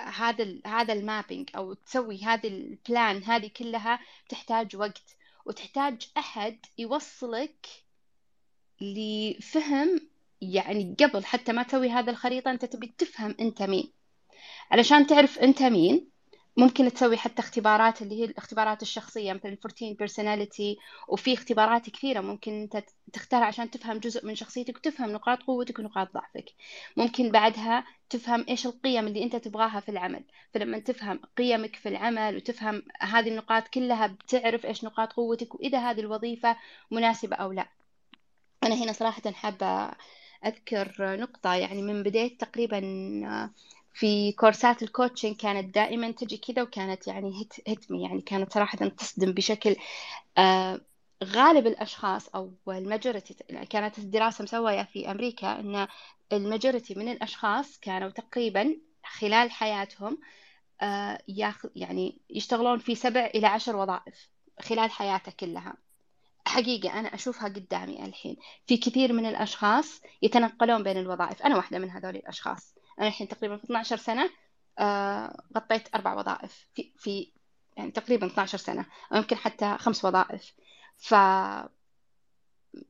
[0.00, 6.58] هذا هذا ال mapping أو تسوي هذه ال plan هذه كلها تحتاج وقت وتحتاج أحد
[6.78, 7.66] يوصلك
[8.80, 10.00] لفهم
[10.40, 13.92] يعني قبل حتى ما تسوي هذا الخريطة أنت تبي تفهم أنت مين.
[14.70, 16.10] علشان تعرف أنت مين
[16.56, 22.52] ممكن تسوي حتى اختبارات اللي هي الاختبارات الشخصية مثل 14 personality وفي اختبارات كثيرة ممكن
[22.52, 26.44] أنت تختار عشان تفهم جزء من شخصيتك وتفهم نقاط قوتك ونقاط ضعفك.
[26.96, 30.24] ممكن بعدها تفهم إيش القيم اللي أنت تبغاها في العمل.
[30.54, 36.00] فلما تفهم قيمك في العمل وتفهم هذه النقاط كلها بتعرف إيش نقاط قوتك وإذا هذه
[36.00, 36.56] الوظيفة
[36.90, 37.68] مناسبة أو لا.
[38.64, 39.90] أنا هنا صراحة حابة
[40.46, 42.80] أذكر نقطة يعني من بديت تقريبا
[43.92, 48.78] في كورسات ال coaching كانت دائما تجي كذا وكانت يعني هت هتمي يعني كانت صراحة
[48.78, 49.76] تصدم بشكل
[50.38, 50.80] آه
[51.24, 53.34] غالب الأشخاص أو ال majority
[53.70, 55.88] كانت الدراسة مسوية في أمريكا أن
[56.32, 60.18] ال majority من الأشخاص كانوا تقريبا خلال حياتهم
[60.82, 61.18] آه
[61.76, 64.28] يعني يشتغلون في سبع إلى عشر وظائف
[64.60, 65.74] خلال حياته كلها.
[66.46, 68.36] حقيقة أنا أشوفها قدامي الحين.
[68.66, 71.42] في كثير من الأشخاص يتنقلون بين الوظائف.
[71.42, 72.74] أنا واحدة من هذول الأشخاص.
[73.00, 74.30] أنا الحين تقريبا في 12 سنة
[74.78, 77.32] آه غطيت أربع وظائف في, في
[77.76, 80.52] يعني تقريبا 12 سنة أو يمكن حتى خمس وظائف.
[80.96, 81.14] ف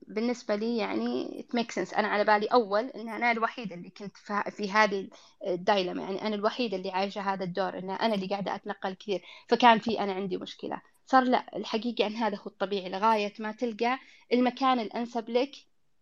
[0.07, 1.97] بالنسبة لي يعني it makes sense.
[1.97, 4.17] أنا على بالي أول إن أنا الوحيدة اللي كنت
[4.49, 5.09] في هذه
[5.47, 9.79] الدايلما يعني أنا الوحيدة اللي عايشة هذا الدور إن أنا اللي قاعدة أتنقل كثير فكان
[9.79, 10.81] في أنا عندي مشكلة.
[11.05, 13.99] صار لا الحقيقة أن هذا هو الطبيعي لغاية ما تلقى
[14.33, 15.51] المكان الأنسب لك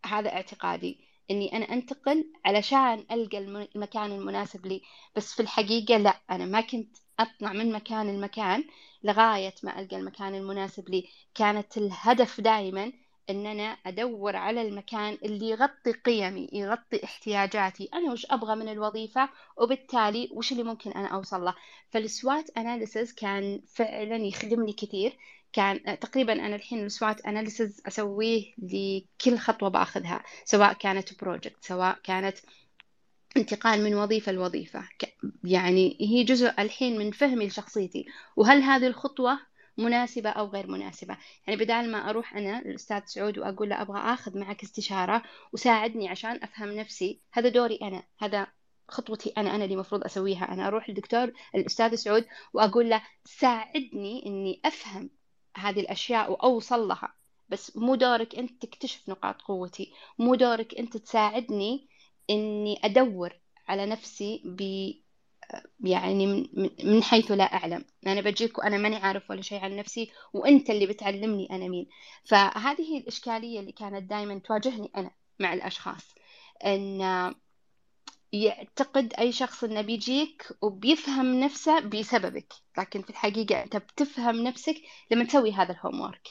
[0.06, 1.09] هذا اعتقادي.
[1.32, 3.38] إني أنا أنتقل علشان ألقى
[3.76, 4.82] المكان المناسب لي.
[5.16, 8.64] بس في الحقيقة لا أنا ما كنت أطلع من مكان المكان
[9.04, 11.06] لغاية ما ألقى المكان المناسب لي.
[11.36, 12.92] كانت الهدف دائما
[13.30, 17.90] إن أنا أدور على المكان اللي يغطي قيمي يغطي احتياجاتي.
[17.94, 21.56] أنا وش أبغى من الوظيفة؟ وبالتالي وش اللي ممكن أنا أوصل له؟
[21.90, 25.18] فال SWOT analysis كان فعلا يخدمني كثير.
[25.54, 32.00] كان تقريبا أنا الحين ال SWOT analysis أسويه لكل خطوة بأخذها سواء كانت project سواء
[32.04, 32.38] كانت
[33.38, 34.90] انتقال من وظيفة لوظيفة.
[35.44, 38.06] يعني هي جزء الحين من فهمي لشخصيتي.
[38.36, 39.40] وهل هذه الخطوة
[39.78, 44.40] مناسبة أو غير مناسبة؟ يعني بدال ما أروح أنا للأستاذ سعود وأقول له أبغى أخذ
[44.40, 48.48] معك استشارة وساعدني عشان أفهم نفسي هذا دوري أنا هذا
[48.88, 50.54] خطوتي أنا أنا اللي المفروض أسويها.
[50.54, 55.10] أنا أروح للدكتور الأستاذ سعود وأقول له ساعدني إني أفهم
[55.58, 57.14] هذه الأشياء وأوصل لها.
[57.50, 59.94] بس مو دورك أنت تكتشف نقاط قوتي.
[60.20, 61.88] مو دورك أنت تساعدني
[62.30, 63.34] إني أدور
[63.68, 64.44] على نفسي
[65.84, 67.86] يعني من, من حيث لا أعلم.
[68.08, 71.88] أنا بجيك وأنا ماني عارف ولا شيء عن نفسي وأنت اللي بتعلمني أنا مين.
[72.26, 76.16] فهذه الإشكالية اللي كانت دائما تواجهني أنا مع الأشخاص.
[76.66, 77.02] أن
[78.34, 82.54] يعتقد أي شخص إنه بيجيك وبيفهم نفسه بسببك.
[82.78, 84.76] لكن في الحقيقة أنت بتفهم نفسك
[85.12, 86.28] لما تسوي هذا ال homework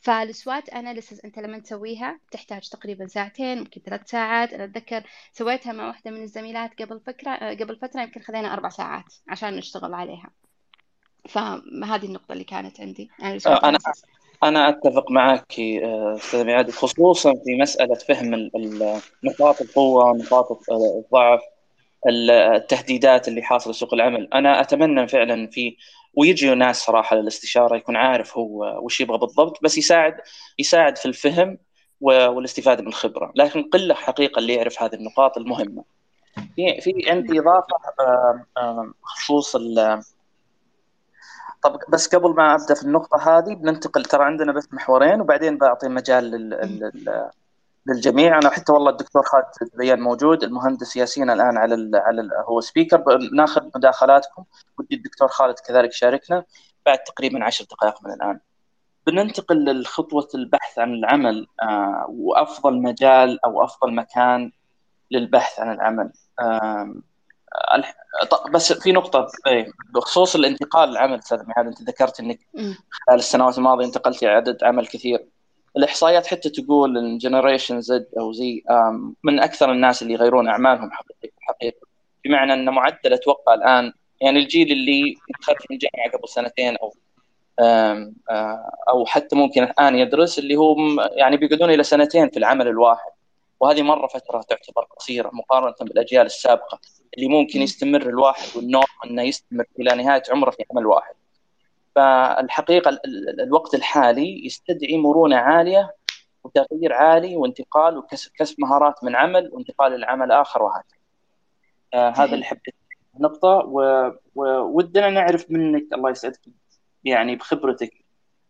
[0.00, 4.52] فال SWOT analysis أنت لما تسويها تحتاج تقريبا ساعتين ممكن ثلاث ساعات.
[4.52, 5.02] أنا أتذكر
[5.32, 9.94] سويتها مع واحدة من الزميلات قبل فكرة قبل فترة يمكن خذينا أربع ساعات عشان نشتغل
[9.94, 10.30] عليها.
[11.28, 13.10] فهذه النقطة اللي كانت عندي.
[13.22, 13.78] أنا
[14.44, 18.50] أنا أتفق معك أستاذ ميعاد خصوصا في مسألة فهم
[19.24, 21.40] نقاط القوة نقاط الضعف
[22.08, 24.28] التهديدات اللي حاصله سوق العمل.
[24.34, 25.76] أنا أتمنى فعلا في
[26.14, 30.14] ويجي ناس صراحة للاستشارة يكون عارف هو وش يبغى بالضبط بس يساعد
[30.58, 31.58] يساعد في الفهم
[32.00, 33.32] والاستفادة من الخبرة.
[33.34, 35.84] لكن قلة حقيقة اللي يعرف هذه النقاط المهمة.
[36.56, 37.76] في في عندي إضافة
[39.02, 39.56] بخصوص
[41.64, 45.88] طب بس قبل ما أبدأ في النقطة هذه بننتقل ترى عندنا بس محورين وبعدين بعطي
[45.88, 47.30] مجال لل
[47.86, 48.38] للجميع.
[48.38, 52.60] أنا حتى والله الدكتور خالد زيان موجود المهندس ياسين الآن على ال على ال هو
[52.60, 54.44] سبيكر ناخذ مداخلاتكم.
[54.78, 56.44] ودي الدكتور خالد كذلك يشاركنا
[56.86, 58.40] بعد تقريبا عشر دقائق من الآن.
[59.06, 64.52] بننتقل لخطوه البحث عن العمل آه وأفضل مجال أو أفضل مكان
[65.10, 66.12] للبحث عن العمل.
[66.40, 66.94] آه
[68.54, 72.38] بس في نقطة إيه، بخصوص الانتقال للعمل أستاذ هذا أنت ذكرت إنك
[72.90, 75.26] خلال السنوات الماضية انتقلت عدد عمل كثير.
[75.76, 78.62] الإحصائيات حتى تقول إن جنريشن زد أو زي
[79.22, 81.86] من أكثر الناس اللي يغيرون أعمالهم حقيقه حقيقه
[82.24, 86.94] بمعنى إن معدل أتوقع الآن يعني الجيل اللي خرج من الجامعة قبل سنتين أو
[88.88, 90.76] أو حتى ممكن الآن يدرس اللي هو
[91.12, 93.10] يعني بيقعدون إلى سنتين في العمل الواحد.
[93.64, 96.80] وهذه مرة فترة تعتبر قصيرة مقارنة بالأجيال السابقة
[97.16, 101.14] اللي ممكن يستمر الواحد والنوم إنه يستمر إلى نهاية عمره في عمل واحد.
[101.94, 102.98] فالحقيقة
[103.40, 105.94] الوقت الحالي يستدعي مرونة عالية
[106.44, 110.98] وتغيير عالي وانتقال وكسب مهارات من عمل وانتقال للعمل آخر وهكذا.
[111.94, 112.74] آه هذا اللي حبيت
[113.20, 113.72] نقطة
[114.34, 116.40] وودنا نعرف منك الله يسعدك
[117.04, 118.04] يعني بخبرتك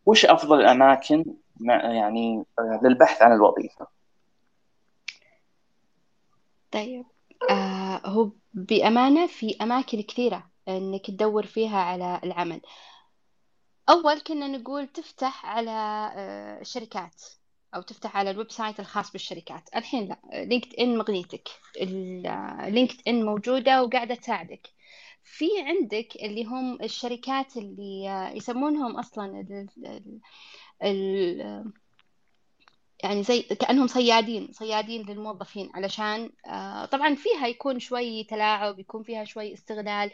[0.06, 1.24] وش أفضل الأماكن
[1.66, 3.86] يعني آه، للبحث عن الوظيفة؟
[6.74, 7.04] طيب.
[7.50, 12.60] آه هو بأمانة في أماكن كثيرة إنك تدور فيها على العمل.
[13.88, 15.70] أول كنا نقول تفتح على
[16.16, 17.22] آه، الشركات
[17.74, 19.68] أو تفتح على ال website الخاص بالشركات.
[19.76, 21.48] الحين لا LinkedIn مغنيتك
[22.68, 24.68] LinkedIn موجودة وقاعدة تساعدك.
[25.22, 29.46] في عندك اللي هم الشركات اللي آه، يسمونهم أصلا
[30.82, 31.64] ال
[33.04, 39.24] يعني زي كأنهم صيادين صيادين للموظفين علشان آه، طبعا فيها يكون شوي تلاعب يكون فيها
[39.24, 40.10] شوي استغلال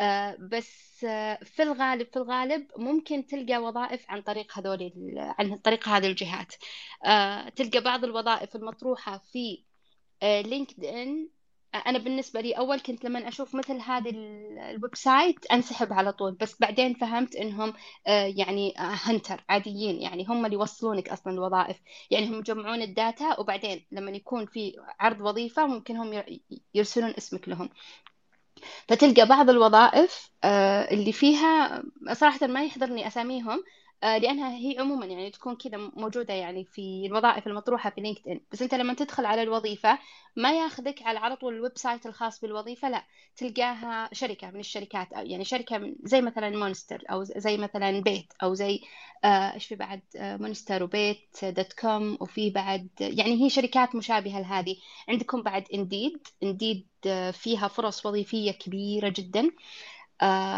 [0.00, 4.92] آه، بس آه، في الغالب في الغالب ممكن تلقى وظائف عن طريق هذول
[5.38, 6.54] عن طريق هذه الجهات.
[7.56, 9.64] تلقى بعض الوظائف المطروحة في
[10.22, 11.28] LinkedIn
[11.74, 14.10] أنا بالنسبة لي أول كنت لما أشوف مثل هذه
[14.70, 17.72] ال website أنسحب على طول بس بعدين فهمت إنهم
[18.06, 21.76] آه، يعني hunter عاديين يعني هم اللي يوصلونك أصلا الوظائف.
[22.10, 26.22] يعني هم يجمعون ال data وبعدين لما يكون في عرض وظيفة ممكن هم
[26.74, 27.68] يرسلون اسمك لهم.
[28.88, 31.82] فتلقى بعض الوظائف آه، اللي فيها
[32.12, 33.62] صراحة ما يحضرني أساميهم آه،
[34.02, 38.74] لأنها هي عموما يعني تكون كذا موجودة يعني في الوظائف المطروحة في LinkedIn بس أنت
[38.74, 39.98] لما تدخل على الوظيفة
[40.36, 43.04] ما ياخذك على على طول ال website الخاص بالوظيفة لا
[43.36, 45.12] تلقاها شركة من الشركات.
[45.12, 48.80] أو يعني شركة من زي مثلا Monster أو زي مثلا Bayt أو زي
[49.24, 52.18] آه، إيش في بعد؟ آه، Monster و Bayt dot com.
[52.20, 54.76] وفي بعد يعني هي شركات مشابهة لهذه.
[55.08, 56.86] عندكم بعد Indeed Indeed
[57.32, 59.50] فيها فرص وظيفية كبيرة جدا.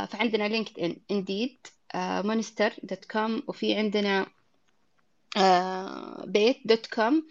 [0.07, 4.27] فعندنا LinkedIn Indeed Monster dot com وفي عندنا
[6.27, 7.27] Bayt dot com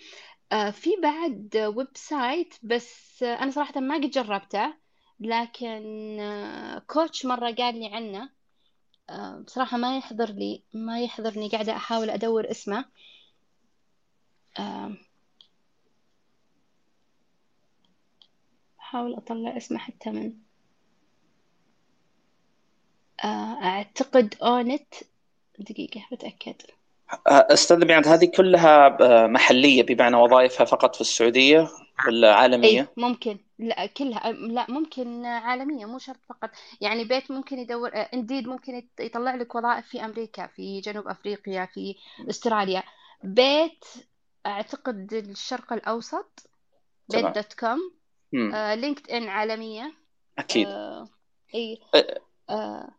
[0.72, 4.74] في بعد website بس أنا صراحة ما قد جربته
[5.20, 6.18] لكن
[6.88, 8.30] coach مرة قال لي عنه.
[9.44, 12.86] بصراحة ما يحضر لي ما يحضرني قاعدة أحاول أدور اسمه.
[18.80, 20.43] أحاول أطلع اسمه حتى من آه،
[23.24, 24.94] أعتقد أونت
[25.60, 26.56] دقيقة بتأكد.
[27.28, 31.68] أستاذ بعد هذه كلها آه، محلية بمعنى وظائفها فقط في السعودية
[32.08, 33.40] ولا عالمية؟ أي ممكن.
[33.60, 36.50] لا كلها لا ممكن عالمية مو شرط فقط.
[36.82, 41.96] يعني بيت ممكن يدور Indeed ممكن يطلع لك وظائف في أمريكا في جنوب أفريقيا في
[42.30, 42.84] أستراليا.
[43.24, 43.86] بيت
[44.46, 46.50] أعتقد الشرق الأوسط
[47.10, 47.92] بيت dot com.
[48.54, 49.94] LinkedIn عالمية.
[50.40, 50.68] أكيد.
[50.68, 51.08] آه
[51.56, 51.80] اي
[52.50, 52.90] آه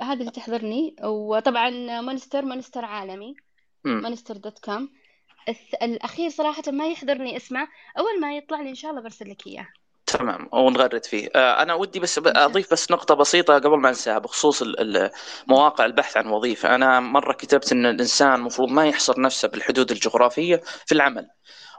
[0.00, 0.96] هذا اللي تحضرني.
[1.04, 1.70] وطبعا
[2.00, 3.34] Monster Monster عالمي
[3.84, 4.88] Monster dot com.
[5.82, 7.68] الأخير صراحة ما يحضرني اسمه.
[7.98, 9.68] أول ما يطلع لي إن شاء الله برسل لك إياه.
[10.06, 10.48] تمام.
[10.52, 11.28] ونغرد فيه.
[11.34, 14.64] آه، أنا ودي بس أضيف بس نقطة بسيطة قبل ما أنساها بخصوص
[15.46, 16.74] مواقع البحث عن وظيفة.
[16.74, 21.28] أنا مرة كتبت إن الإنسان المفروض ما يحصر نفسه بالحدود الجغرافية في العمل.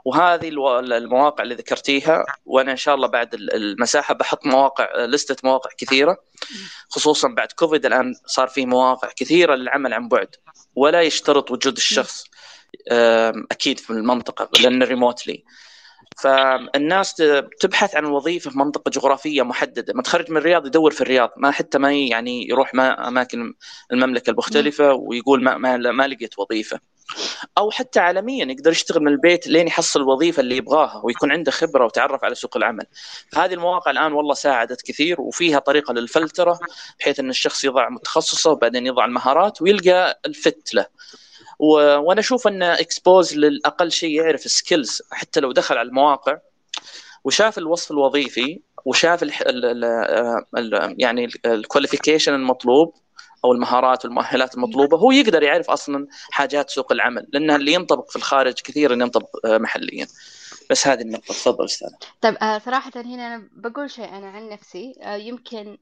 [0.04, 6.16] وهذه المواقع اللي ذكرتيها وأنا إن شاء الله بعد المساحة بحط مواقع لستة مواقع كثيرة
[6.88, 10.28] خصوصا بعد كوفيد الآن صار في مواقع كثيرة للعمل عن بعد
[10.76, 12.24] ولا يشترط وجود الشخص
[13.50, 15.44] أكيد في المنطقة لأن ريموتلي
[16.16, 17.14] فالناس
[17.60, 19.94] تبحث عن وظيفة في منطقة جغرافية محددة.
[19.94, 23.54] متخرج من الرياض يدور في الرياض ما حتى ما يعني يروح ما أماكن
[23.92, 26.80] المملكة المختلفة ويقول ما ما, ما لقيت وظيفة.
[27.58, 31.84] أو حتى عالميا يقدر يشتغل من البيت لين يحصل الوظيفة اللي يبغاها ويكون عنده خبرة
[31.84, 32.86] وتعرف على سوق العمل.
[33.32, 36.58] فهذه المواقع الآن والله ساعدت كثير وفيها طريقة للفلترة
[37.00, 40.86] بحيث إن الشخص يضع تخصصه وبعدين يضع المهارات ويلقى ال fit له
[41.58, 41.66] و...
[41.76, 46.38] وأنا أشوف إن expose للأقل شيء يعرف skills حتى لو دخل على المواقع
[47.24, 49.84] وشاف الوصف الوظيفي وشاف ال ال
[50.56, 52.94] ال يعني ال qualification المطلوب
[53.46, 58.16] أو المهارات والمؤهلات المطلوبة هو يقدر يعرف أصلا حاجات سوق العمل لانها اللي ينطبق في
[58.16, 60.06] الخارج كثيرا ينطبق آه، محليا.
[60.70, 61.34] بس هذه النقطة.
[61.34, 61.88] تفضل أستاذ
[62.20, 65.78] طيب آه، صراحة هنا أنا بقول شيء أنا عن نفسي آه، يمكن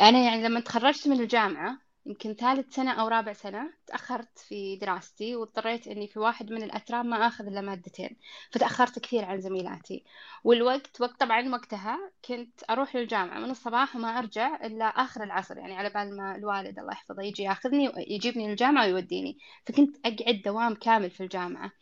[0.00, 5.36] أنا يعني لما تخرجت من الجامعة يمكن ثالث سنة أو رابع سنة تأخرت في دراستي
[5.36, 8.16] واضطريت إني في واحد من الأترام ما آخذ إلا مادتين
[8.50, 10.04] فتأخرت كثير عن زميلاتي.
[10.44, 15.76] والوقت وقت طبعا وقتها كنت أروح للجامعة من الصباح وما أرجع إلا آخر العصر يعني
[15.76, 19.38] على بال ما الوالد الله يحفظه يجي ياخذني ويجيبني للجامعة ويوديني.
[19.66, 21.72] فكنت أقعد دوام كامل في الجامعة.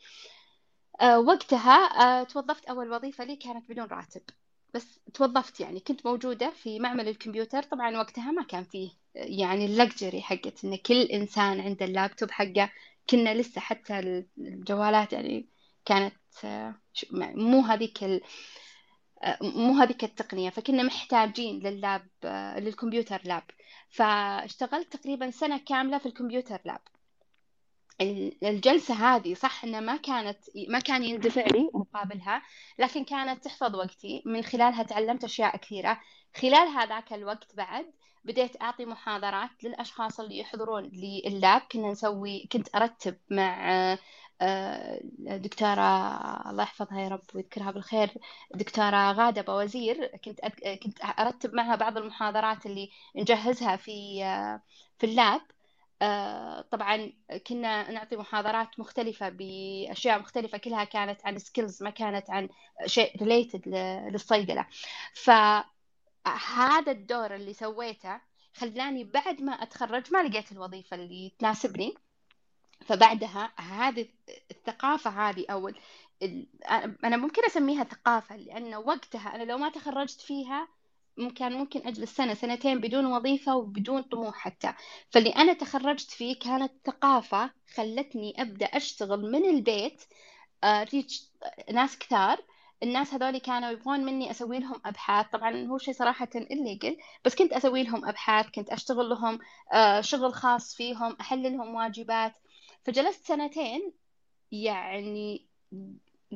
[1.00, 1.74] أه وقتها
[2.20, 4.22] أه توظفت أول وظيفة لي كانت بدون راتب.
[4.74, 7.62] بس توظفت يعني كنت موجودة في معمل الكمبيوتر.
[7.62, 12.70] طبعا وقتها ما كان فيه يعني ال luxury حقت إن كل إنسان عنده اللابتوب حقه.
[13.10, 13.98] كنا لسه حتى
[14.38, 15.48] الجوالات يعني
[15.84, 16.14] كانت
[17.12, 18.20] مو هذيك ال...
[19.42, 20.50] مو هذيك التقنية.
[20.50, 22.08] فكنا محتاجين لل lab
[22.58, 23.42] لل computer lab.
[23.90, 26.80] فاشتغلت تقريبا سنة كاملة في الكمبيوتر لاب.
[28.00, 32.42] الجلسة هذه صح إنها ما كانت ما كان يندفع لي مقابلها
[32.78, 34.22] لكن كانت تحفظ وقتي.
[34.26, 36.00] من خلالها تعلمت أشياء كثيرة.
[36.36, 37.86] خلال هذاك الوقت بعد
[38.24, 43.58] بديت أعطي محاضرات للأشخاص اللي يحضرون لللاب كنا نسوي كنت أرتب مع
[44.40, 45.80] آه، دكتورة
[46.50, 48.10] الله يحفظها يا رب ويذكرها بالخير
[48.54, 50.06] دكتورة غادة بوزير.
[50.24, 50.40] كنت
[50.82, 54.62] كنت أرتب معها بعض المحاضرات اللي نجهزها في آه،
[54.98, 55.40] في ال lab.
[56.70, 57.12] طبعا
[57.46, 62.48] كنا نعطي محاضرات مختلفة بأشياء مختلفة كلها كانت عن skills ما كانت عن
[62.86, 63.68] شيء related
[64.12, 64.66] للصيدلة.
[65.14, 68.20] فهذا الدور اللي سويته
[68.54, 71.94] خلاني بعد ما أتخرج ما لقيت الوظيفة اللي تناسبني.
[72.86, 74.08] فبعدها هذه
[74.50, 75.70] الثقافة هذه أو
[77.04, 80.68] أنا ممكن أسميها ثقافة لأن وقتها أنا لو ما تخرجت فيها
[81.26, 84.72] كان ممكن أجلس سنة سنتين بدون وظيفة وبدون طموح حتى.
[85.10, 90.02] فاللي أنا تخرجت فيه كانت ثقافة خلتني أبدأ أشتغل من البيت
[90.64, 92.38] ريتش آه، ناس كثار.
[92.82, 95.26] الناس هذول كانوا يبغون مني أسوي لهم أبحاث.
[95.32, 99.38] طبعا هو شيء صراحة إليجل بس كنت أسوي لهم أبحاث كنت أشتغل لهم
[99.72, 102.32] آه، شغل خاص فيهم أحل لهم واجبات.
[102.84, 103.92] فجلست سنتين
[104.52, 105.46] يعني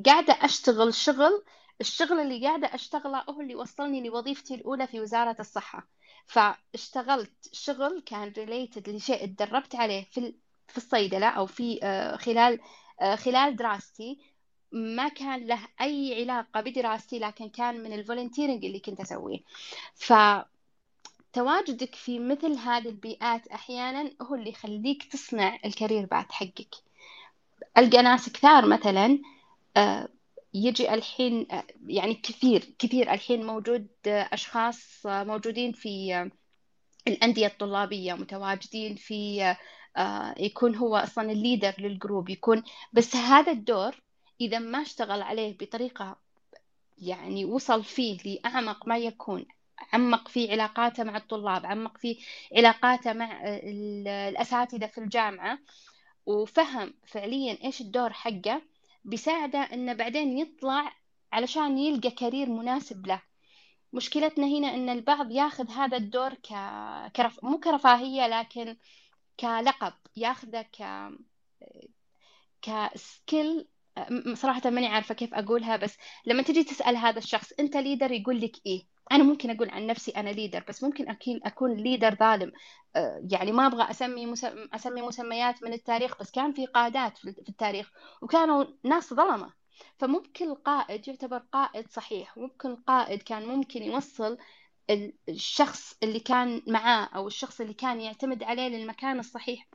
[0.05, 1.43] قاعدة أشتغل شغل
[1.83, 5.87] الشغل اللي قاعدة أشتغله هو اللي وصلني لوظيفتي الأولى في وزارة الصحة.
[6.25, 10.35] فاشتغلت شغل كان related لشيء تدربت عليه في
[10.67, 12.59] في الصيدلة أو في آه، خلال
[13.01, 14.19] آه، خلال دراستي.
[14.71, 19.39] ما كان له أي علاقة بدراستي لكن كان من ال volunteering اللي كنت أسويه.
[19.95, 20.13] ف
[21.33, 26.75] تواجدك في مثل هذه البيئات أحيانا هو اللي يخليك تصنع ال career بعد حقك.
[27.77, 29.19] ألقى ناس كثار مثلا
[29.77, 30.09] آه،
[30.53, 31.47] يجي الحين
[31.87, 36.31] يعني كثير كثير الحين موجود أشخاص موجودين في
[37.07, 39.55] الأندية الطلابية متواجدين في
[40.37, 43.95] يكون هو أصلا ال leader لل group يكون بس هذا الدور
[44.41, 46.17] إذا ما اشتغل عليه بطريقة
[46.97, 49.45] يعني وصل فيه لأعمق ما يكون
[49.93, 52.17] عمق في علاقاته مع الطلاب عمق في
[52.57, 55.59] علاقاته مع الأساتذة في الجامعة
[56.25, 58.61] وفهم فعليا إيش الدور حقه
[59.03, 60.93] بيساعده إنه بعدين يطلع
[61.33, 63.21] علشان يلقى career مناسب له.
[63.93, 66.47] مشكلتنا هنا إن البعض ياخذ هذا الدور ك...
[67.15, 67.43] كرف...
[67.43, 68.77] مو كرفاهية لكن
[69.39, 71.09] كلقب ياخذه ك
[72.61, 73.67] ك skill.
[74.33, 78.55] صراحة ماني عارفة كيف أقولها بس لما تجي تسأل هذا الشخص أنت leader يقول لك
[78.65, 82.51] إيه؟ أنا ممكن أقول عن نفسي أنا leader بس ممكن أكون أكون leader ظالم.
[82.95, 84.33] آه، يعني ما أبغى أسمي
[84.73, 87.91] أسمي مسميات من التاريخ بس كان في قادات في التاريخ
[88.21, 89.53] وكانوا ناس ظلمة.
[89.99, 94.37] فمو بكل قائد يعتبر قائد صحيح مو بكل قائد كان ممكن يوصل
[95.29, 99.67] الشخص اللي كان معاه أو الشخص اللي كان يعتمد عليه للمكان الصحيح.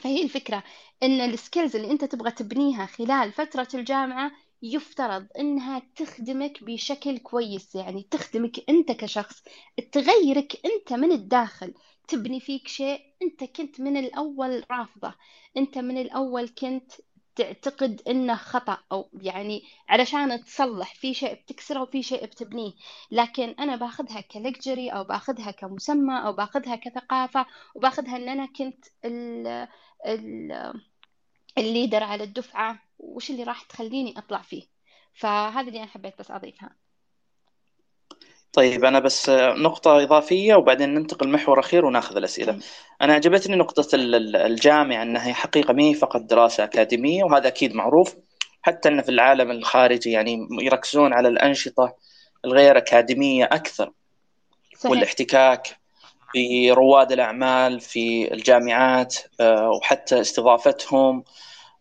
[0.00, 0.64] فهي الفكرة
[1.02, 4.32] إن السكيلز اللي أنت تبغى تبنيها خلال فترة الجامعة
[4.62, 9.42] يفترض إنها تخدمك بشكل كويس يعني تخدمك أنت كشخص
[9.92, 11.74] تغيرك أنت من الداخل
[12.08, 15.14] تبني فيك شيء أنت كنت من الأول رافضة.
[15.56, 16.92] أنت من الأول كنت
[17.36, 22.72] تعتقد إنه خطأ أو يعني علشان تصلح في شيء بتكسره وفي شيء بتبنيه.
[23.10, 28.84] لكن أنا باخذها ك luxury أو باخذها كمسمى أو باخذها كثقافة وباخذها إن أنا كنت
[29.04, 29.46] ال
[30.06, 30.52] ال
[31.58, 34.62] ال leader على الدفعة وش اللي راح تخليني أطلع فيه؟
[35.14, 36.76] فهذا اللي أنا حبيت بس أضيفها.
[38.52, 42.58] طيب أنا بس نقطة إضافية وبعدين ننتقل محور أخير ونأخذ الأسئلة.
[43.02, 48.16] أنا عجبتني نقطة الجامعة أنها حقيقة ما هي فقط دراسة أكاديمية وهذا أكيد معروف.
[48.62, 51.96] حتى أن في العالم الخارجي يعني يركزون على الأنشطة
[52.44, 53.92] الغير أكاديمية أكثر
[54.76, 54.90] صحيح.
[54.90, 55.83] والاحتكاك.
[56.34, 61.24] في رواد الأعمال في الجامعات آه، وحتى استضافتهم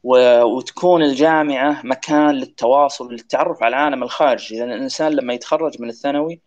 [0.04, 4.60] وتكون الجامعة مكان للتواصل للتعرف على العالم الخارجي.
[4.60, 6.42] لأن الإنسان لما يتخرج من الثانوي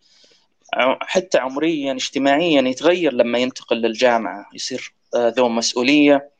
[1.01, 4.45] حتى عمريا اجتماعيا يتغير لما ينتقل للجامعة.
[4.53, 6.31] يصير آه، ذو مسؤولية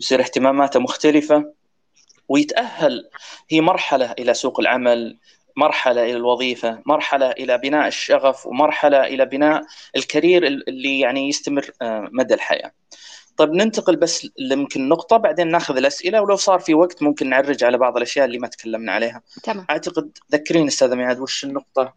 [0.00, 1.52] يصير اهتماماته مختلفة
[2.28, 3.10] ويتأهل
[3.50, 5.18] هي مرحلة إلى سوق العمل
[5.56, 9.62] مرحلة إلى الوظيفة مرحلة إلى بناء الشغف ومرحلة إلى بناء
[9.96, 12.72] الكارير اللي يعني يستمر آه، مدى الحياة.
[13.36, 17.78] طيب ننتقل بس يمكن نقطة بعدين ناخذ الأسئلة ولو صار في وقت ممكن نعرج على
[17.78, 19.22] بعض الأشياء اللي ما تكلمنا عليها.
[19.42, 19.66] تمام.
[19.70, 21.94] أعتقد ذكرين أستاذة ميعاد وش النقطة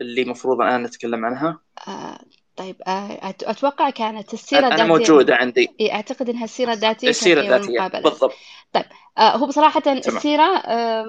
[0.00, 2.18] اللي المفروض الآن نتكلم عنها؟ آه
[2.56, 4.84] طيب آه أتوقع كانت السيرة الذاتية.
[4.84, 5.70] أنا موجودة عندي.
[5.92, 8.34] أعتقد إنها السيرة الذاتية السيرة الذاتية بالضبط.
[8.72, 8.84] طيب
[9.18, 9.98] آه هو بصراحة تمام.
[9.98, 11.04] السيرة آه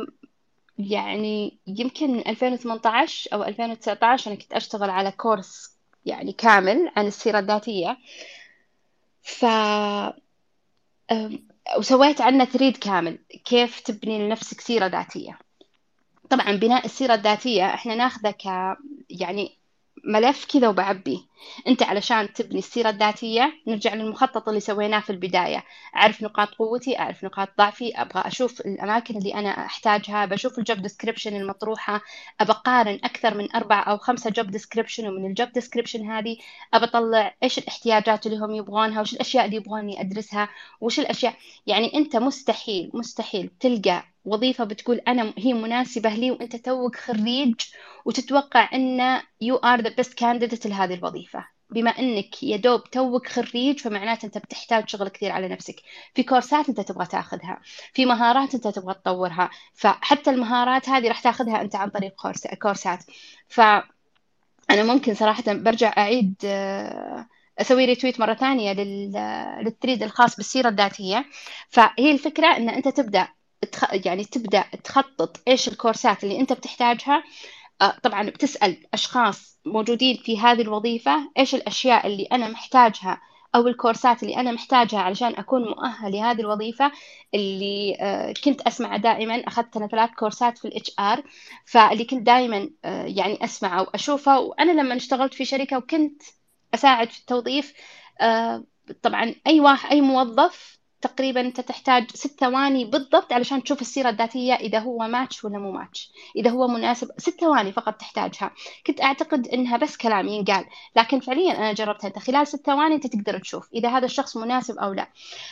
[0.79, 7.97] يعني يمكن 2018 أو 2019 أنا كنت أشتغل على كورس يعني كامل عن السيرة الذاتية.
[9.21, 9.45] ف
[11.77, 15.39] وسويت عنه تريد كامل كيف تبني لنفسك سيرة ذاتية.
[16.29, 18.45] طبعا بناء السيرة الذاتية إحنا ناخذه ك
[19.09, 19.58] يعني
[20.05, 21.17] ملف كذا وبعبيه
[21.67, 25.63] أنت علشان تبني السيرة الذاتية نرجع للمخطط اللي سويناه في البداية.
[25.95, 31.35] أعرف نقاط قوتي أعرف نقاط ضعفي أبغى أشوف الأماكن اللي أنا أحتاجها بشوف الجوب ديسكريبشن
[31.35, 32.01] المطروحة
[32.41, 36.37] ابى اقارن أكثر من أربع أو خمسة job description ومن ال job description هذه
[36.73, 40.49] ابى اطلع إيش الاحتياجات اللي هم يبغونها وش الأشياء اللي يبغوني أدرسها
[40.81, 41.33] وش الأشياء.
[41.67, 47.55] يعني أنت مستحيل مستحيل تلقى وظيفة بتقول أنا هي مناسبة لي وأنت توك خريج
[48.05, 51.45] وتتوقع أن you are the best candidate لهذه الوظيفة.
[51.69, 55.75] بما أنك يا دوب توك خريج فمعناته أنت بتحتاج شغل كثير على نفسك.
[56.15, 57.61] في كورسات أنت تبغى تاخذها
[57.93, 59.49] في مهارات أنت تبغى تطورها.
[59.73, 62.13] فحتى المهارات هذه راح تاخذها أنت عن طريق
[62.61, 63.03] كورسات.
[63.47, 67.27] فأنا ممكن صراحة برجع أعيد آه،
[67.59, 68.73] أسوي ريتويت مرة ثانية
[69.61, 71.25] للتريد الخاص بالسيرة الذاتية.
[71.69, 73.27] فهي الفكرة إن أنت تبدأ
[73.91, 77.23] يعني تبدأ تخطط إيش الكورسات اللي أنت بتحتاجها.
[77.81, 83.21] آه، طبعا بتسأل أشخاص موجودين في هذه الوظيفة إيش الأشياء اللي أنا محتاجها
[83.55, 86.91] أو الكورسات اللي أنا محتاجها علشان أكون مؤهل لهذه الوظيفة
[87.33, 89.35] اللي آه، كنت أسمع دائما.
[89.47, 91.23] أخذت أنا ثلاث كورسات في ال HR
[91.65, 94.39] فاللي كنت دائما آه، يعني أسمعه وأشوفه.
[94.39, 96.21] وأنا لما اشتغلت في شركة وكنت
[96.73, 97.73] أساعد في التوظيف
[99.01, 104.53] طبعا أي واحد أي موظف تقريبا أنت تحتاج ست ثواني بالضبط علشان تشوف السيرة الذاتية
[104.53, 106.11] إذا هو ماتش ولا مو ماتش.
[106.35, 108.51] إذا هو مناسب ست ثواني فقط تحتاجها.
[108.87, 112.07] كنت أعتقد إنها بس كلام ينقال لكن فعليا أنا جربتها.
[112.07, 115.07] أنت خلال ست ثواني أنت تقدر تشوف إذا هذا الشخص مناسب أو لا.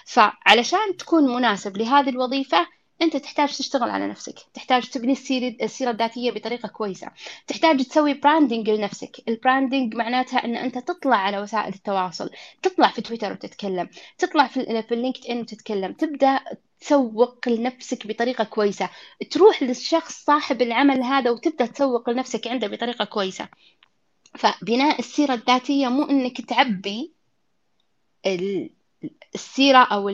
[0.05, 4.39] فعلشان تكون مناسب لهذه الوظيفة أنت تحتاج تشتغل على نفسك.
[4.53, 7.11] تحتاج تبني السيرة, السيرة الذاتية بطريقة كويسة.
[7.47, 9.17] تحتاج تسوي branding لنفسك.
[9.28, 12.29] ال branding معناتها إن أنت تطلع على وسائل التواصل.
[12.61, 13.89] تطلع في تويتر وتتكلم.
[14.17, 15.93] تطلع في, في ال LinkedIn وتتكلم.
[15.93, 16.39] تبدأ
[16.79, 18.89] تسوق لنفسك بطريقة كويسة.
[19.31, 23.49] تروح للشخص صاحب العمل هذا وتبدأ تسوق لنفسك عنده بطريقة كويسة.
[24.35, 27.13] فبناء السيرة الذاتية مو إنك تعبي
[29.36, 30.09] السيرة أو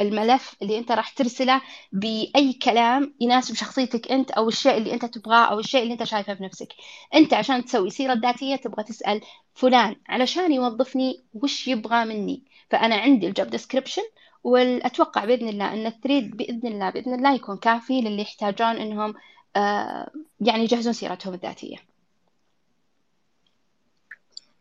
[0.00, 1.60] الملف اللي أنت راح ترسله
[1.92, 6.32] بأي كلام يناسب شخصيتك أنت أو الشيء اللي أنت تبغاه أو الشيء اللي أنت شايفه
[6.32, 6.68] بنفسك.
[7.14, 9.20] أنت عشان تسوي سيرة ذاتية تبغى تسأل
[9.54, 12.42] فلان علشان يوظفني وش يبغى مني.
[12.70, 14.02] فأنا عندي الجوب ديسكريبشن
[14.44, 19.14] وأتوقع بإذن الله أن الثريد بإذن الله بإذن الله يكون كافي للي يحتاجون إنهم
[19.56, 21.76] آه، يعني يجهزون سيرتهم الذاتية.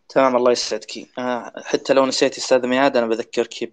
[0.09, 1.07] تمام الله يسعدك.
[1.19, 3.69] آه، حتى لو نسيتي أستاذ ميعاد أنا بذكرك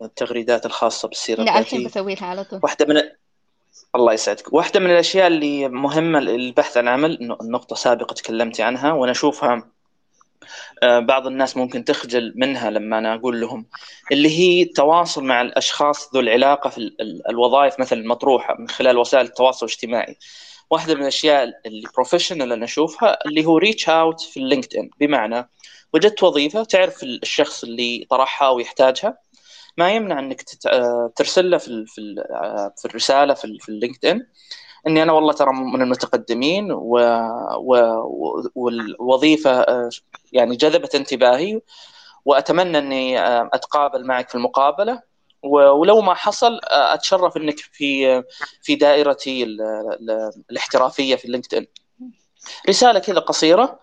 [0.00, 2.60] بالتغريدات الخاصة بالسيرة لا الحين بسوي لها على طول.
[2.62, 3.02] واحدة من
[3.96, 4.52] الله يسعدك.
[4.52, 9.68] واحدة من الأشياء اللي مهمة للبحث عن عمل النقطه سابقة تكلمتي عنها وأنا اشوفها
[10.82, 13.66] آه، بعض الناس ممكن تخجل منها لما أنا أقول لهم
[14.12, 16.90] اللي هي التواصل مع الأشخاص ذو العلاقة في
[17.30, 20.16] الوظائف مثلا المطروحة من خلال وسائل التواصل الاجتماعي.
[20.70, 25.50] واحدة من الأشياء اللي professional أنا أشوفها اللي هو reach out في ال LinkedIn بمعنى
[25.94, 29.18] وجدت وظيفة تعرف الشخص اللي طرحها ويحتاجها
[29.78, 30.42] ما يمنع إنك
[31.16, 31.84] ترسل له في
[32.76, 34.26] في الرسالة في ال LinkedIn
[34.86, 36.98] إني أنا والله ترى من المتقدمين و...
[37.58, 37.76] و...
[38.54, 39.66] والوظيفة
[40.32, 41.60] يعني جذبت انتباهي
[42.24, 43.18] وأتمنى إني
[43.54, 45.02] أتقابل معك في المقابلة.
[45.42, 48.22] ولو ما حصل أتشرف إنك في
[48.62, 49.44] في دائرتي
[50.50, 51.66] الاحترافية في ال LinkedIn
[52.68, 53.80] رسالة كذا قصيرة.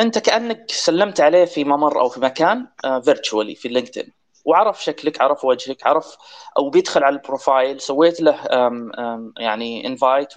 [0.00, 2.66] أنت كأنك سلمت عليه في ممر أو في مكان
[3.04, 4.10] virtually في ال LinkedIn
[4.44, 6.16] وعرف شكلك عرف وجهك عرف
[6.58, 8.34] أو بيدخل على ال profile سويت له
[9.38, 10.34] يعني invite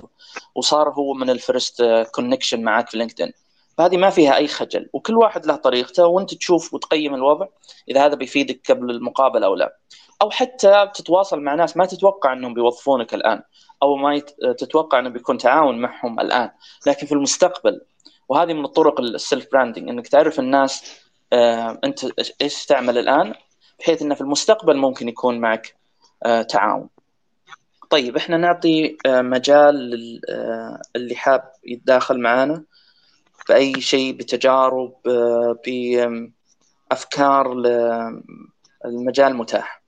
[0.56, 3.32] وصار هو من ال first connection معك في LinkedIn
[3.78, 7.48] فهذه ما فيها أي خجل وكل واحد له طريقته وأنت تشوف وتقيم الوضع
[7.90, 9.78] إذا هذا بيفيدك قبل المقابلة أو لا.
[10.22, 13.42] أو حتى تتواصل مع ناس ما تتوقع إنهم بيوظفونك الآن
[13.84, 14.20] أو ما
[14.58, 16.50] تتوقع إنه بيكون تعاون معهم الآن
[16.88, 17.82] لكن في المستقبل.
[18.30, 21.02] وهذه من الطرق ال self branding إنك تعرف الناس
[21.34, 22.00] آه أنت
[22.42, 23.34] إيش تعمل الآن
[23.80, 25.76] بحيث إنه في المستقبل ممكن يكون معك
[26.26, 26.90] آه تعاون.
[27.90, 29.94] طيب إحنا نعطي آه مجال
[30.96, 32.64] اللي حاب يتداخل معنا
[33.50, 34.94] بأي شيء بتجارب
[36.92, 37.54] بأفكار
[38.86, 39.81] المجال متاح.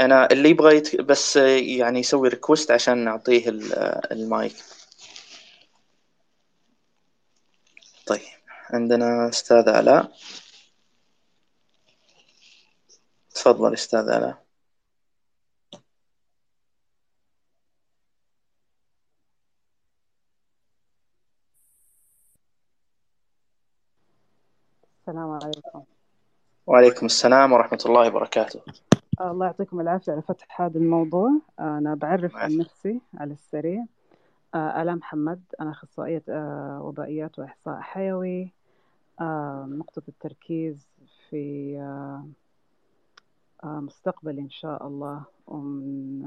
[0.00, 0.80] أنا اللي يبغى.
[1.02, 3.48] بس يعني يسوي ريكوست عشان نعطيه
[4.12, 4.56] المايك.
[8.06, 8.20] طيب
[8.70, 10.12] عندنا أستاذ علاء.
[13.34, 14.44] تفضل أستاذ علاء.
[25.08, 25.84] السلام عليكم.
[26.66, 28.60] وعليكم السلام ورحمة الله وبركاته.
[29.20, 30.12] الله يعطيكم العافية.
[30.12, 31.30] على فتح هذا الموضوع.
[31.60, 33.84] أنا بعرف عن نفسي على السريع.
[34.54, 35.42] آلاء محمد.
[35.60, 36.22] أنا أخصائية
[36.80, 38.52] وبائيات وإحصاء حيوي.
[39.66, 40.88] نقطة التركيز
[41.28, 41.78] في
[43.64, 46.24] مستقبلي إن شاء الله ومن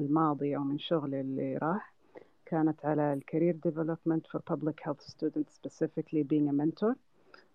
[0.00, 1.94] الماضي أو من شغلي اللي راح.
[2.46, 6.94] كانت على ال career development for public health students specifically being a mentor.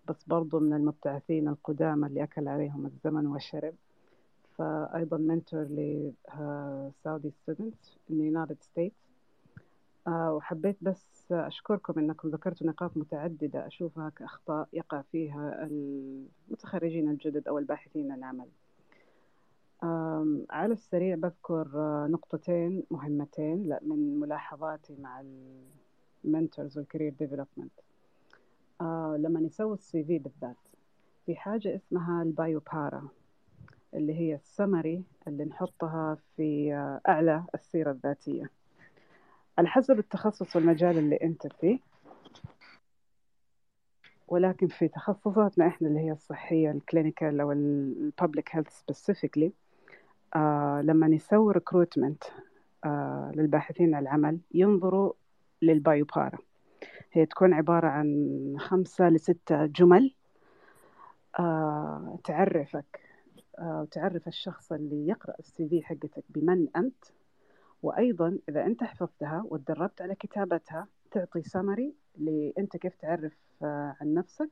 [0.08, 3.74] بس برضو من المبتعثين القدامى اللي أكل عليهم الزمن والشرب
[4.58, 8.94] فأيضا منتور لسعودي students in the United States.
[10.08, 18.12] وحبيت بس أشكركم أنكم ذكرتوا نقاط متعددة أشوفها كأخطاء يقع فيها المتخرجين الجدد أو الباحثين
[18.12, 18.48] عن عمل.
[20.50, 21.68] على السريع بذكر
[22.10, 25.24] نقطتين مهمتين من ملاحظاتي مع
[26.24, 27.72] ال mentors وال career development
[28.80, 30.56] آه لما نسوي ال CV بالذات
[31.26, 33.08] في حاجة اسمها ال bio para
[33.94, 38.50] اللي هي السمري اللي نحطها في آه أعلى السيرة الذاتية.
[39.58, 41.78] على حسب التخصص والمجال اللي أنت فيه.
[44.28, 49.52] ولكن في تخصصاتنا إحنا اللي هي الصحية ال clinical أو ال public health specifically
[50.82, 52.24] لما نسوي recruitment
[52.84, 55.12] آه للباحثين عن العمل ينظروا
[55.62, 56.38] للبايو بارا
[57.12, 60.14] هي تكون عبارة عن خمسة لستة جمل
[61.38, 63.00] آه تعرفك.
[63.62, 67.04] وتعرف الشخص اللي يقرأ السي في حقتك بمن أنت.
[67.82, 73.32] وأيضا إذا أنت حفظتها وتدربت على كتابتها تعطي سمري لأنت كيف تعرف
[73.62, 74.50] آه عن نفسك.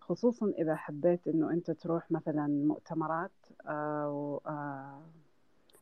[0.00, 3.30] خصوصا إذا حبيت إنه أنت تروح مثلا مؤتمرات
[3.66, 5.02] أو آه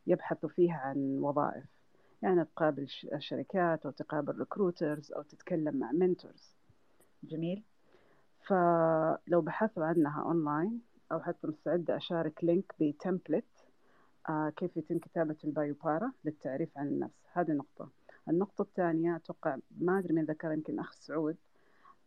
[0.06, 1.64] يبحثوا فيها عن وظائف.
[2.22, 2.86] يعني تقابل
[3.18, 6.56] شركات أو تقابل recruiters أو تتكلم مع mentors
[7.22, 7.62] جميل.
[8.46, 10.80] فلو بحثوا عنها أونلاين
[11.12, 13.44] أو حتى مستعدة أشارك link ب template
[14.28, 17.26] آه كيف يتم كتابة ال bio para للتعريف عن النفس.
[17.32, 17.88] هذه نقطة.
[18.28, 21.36] النقطة الثانية أتوقع ما أدري من ذكر يمكن أخ سعود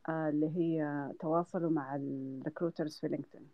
[0.10, 3.50] آه اللي هي تواصلوا مع ال recruiters في LinkedIn.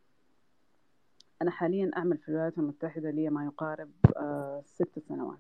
[1.42, 5.40] أنا حاليا أعمل في الولايات المتحدة لي ما يقارب آه ست سنوات.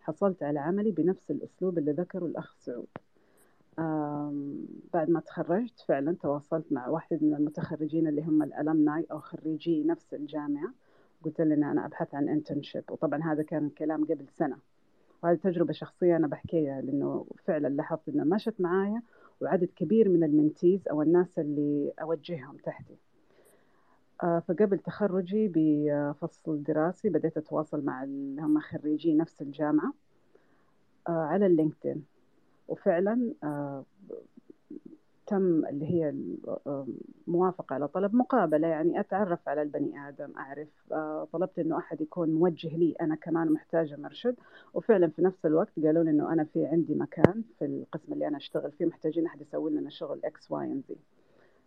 [0.00, 2.88] حصلت على عملي بنفس الأسلوب اللي ذكره الأخ سعود.
[4.94, 9.84] بعد ما تخرجت فعلا تواصلت مع واحد من المتخرجين اللي هم ال alumni أو خريجي
[9.84, 10.74] نفس الجامعة.
[11.24, 14.56] قلت إن أنا أبحث عن internship وطبعا هذا كان الكلام قبل سنة.
[15.22, 19.02] وهذه تجربة شخصية أنا بحكيها لأنه فعلا لاحظت إنه مشت معايا
[19.40, 22.96] وعدد كبير من ال mentees أو الناس اللي أوجههم تحتي.
[24.22, 28.04] آه، فقبل تخرجي بفصل دراسي بديت أتواصل مع
[28.38, 29.92] هم خريجي نفس الجامعة
[31.08, 32.17] آه، على ال LinkedIn
[32.68, 33.84] وفعلا آه،
[35.26, 36.14] تم اللي هي
[37.28, 38.68] الموافقة على طلب مقابلة.
[38.68, 40.68] يعني أتعرف على البني آدم أعرف
[41.32, 44.36] طلبت إنه أحد يكون موجه لي أنا كمان محتاجة مرشد.
[44.74, 48.36] وفعلا في نفس الوقت قالوا لي إنه أنا في عندي مكان في القسم اللي أنا
[48.36, 50.96] أشتغل فيه محتاجين أحد يسوي لنا شغل XYZ.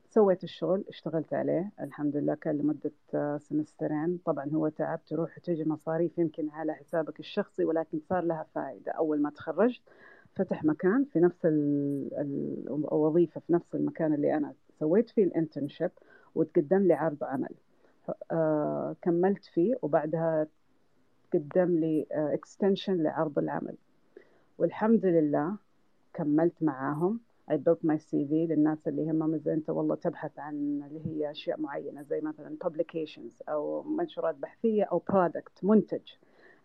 [0.09, 1.71] سويت الشغل اشتغلت عليه.
[1.81, 2.91] الحمد لله كان لمدة
[3.37, 4.19] سمسترين.
[4.25, 9.21] طبعا هو تعب تروح وتجي مصاريف يمكن على حسابك الشخصي ولكن صار لها فائدة أول
[9.21, 9.81] ما تخرجت
[10.35, 15.91] فتح مكان في نفس الوظيفة في نفس المكان اللي أنا سويت فيه ال internship
[16.35, 17.53] وتقدم لي عرض عمل.
[18.31, 20.47] آه كملت فيه وبعدها
[21.33, 23.75] قدم لي extension آه لعرض العمل.
[24.57, 25.55] والحمد لله
[26.13, 27.19] كملت معاهم.
[27.51, 30.55] I built my CV للناس اللي هم مثلا أنت والله تبحث عن
[30.87, 36.01] اللي هي أشياء معينة زي مثلا publications أو منشورات بحثية أو product منتج.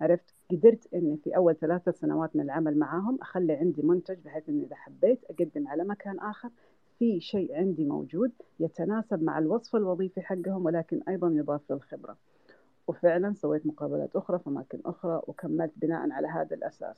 [0.00, 4.64] عرفت؟ قدرت إني في أول ثلاثة سنوات من العمل معاهم أخلي عندي منتج بحيث إني
[4.64, 6.50] إذا حبيت أقدم على مكان آخر
[6.98, 12.16] في شيء عندي موجود يتناسب مع الوصف الوظيفي حقهم ولكن أيضا يضاف للخبرة.
[12.86, 16.96] وفعلا سويت مقابلات أخرى في أماكن أخرى وكملت بناء على هذا الأساس.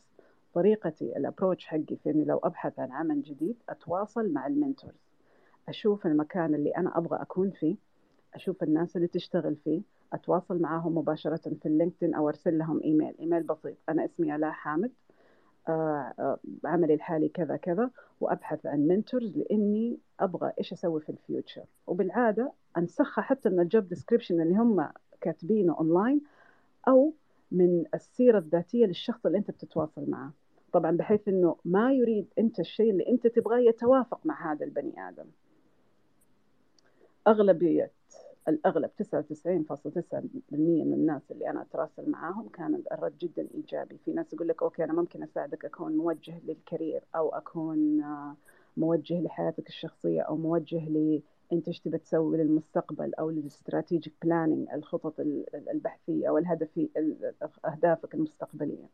[0.55, 5.09] طريقتي ال approach حقي في إني لو أبحث عن عمل جديد أتواصل مع ال mentors.
[5.69, 7.77] أشوف المكان اللي أنا أبغى أكون فيه
[8.35, 9.83] أشوف الناس اللي تشتغل فيه
[10.13, 13.15] أتواصل معهم مباشرة في ال LinkedIn أو أرسل لهم إيميل.
[13.21, 13.77] إيميل بسيط.
[13.89, 14.93] أنا اسمي الاء حامد.
[15.69, 17.91] آه، آه، عملي الحالي كذا كذا.
[18.21, 21.65] وأبحث عن mentors لإني أبغى إيش أسوي في ال future.
[21.87, 24.89] وبالعادة أنسخها حتى من ال job description اللي هم
[25.21, 26.21] كاتبينه اونلاين
[26.89, 27.13] أو
[27.53, 30.33] من السيرة الذاتية للشخص اللي أنت بتتواصل معه.
[30.73, 35.27] طبعا بحيث إنه ما يريد أنت الشيء اللي أنت تبغاه يتوافق مع هذا البني آدم.
[37.29, 37.91] أغلبية
[38.49, 39.05] الأغلب 99.9%
[40.53, 43.99] من الناس اللي أنا أتراسل معاهم كان الرد جدا إيجابي.
[44.05, 48.37] في ناس يقول لك okay أنا ممكن أساعدك أكون موجه لل career أو أكون آه،
[48.77, 51.23] موجه لحياتك الشخصية أو موجه ل
[51.53, 55.21] أنت إيش تبي تسوي للمستقبل أو لل strategic planning الخطط
[55.55, 56.89] البحثية أو الهدفي
[57.65, 58.89] أهدافك المستقبلية.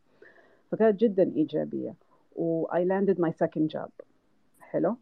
[0.71, 1.95] فكانت جدا إيجابية.
[2.35, 3.89] و I landed my second job.
[4.59, 4.97] حلو؟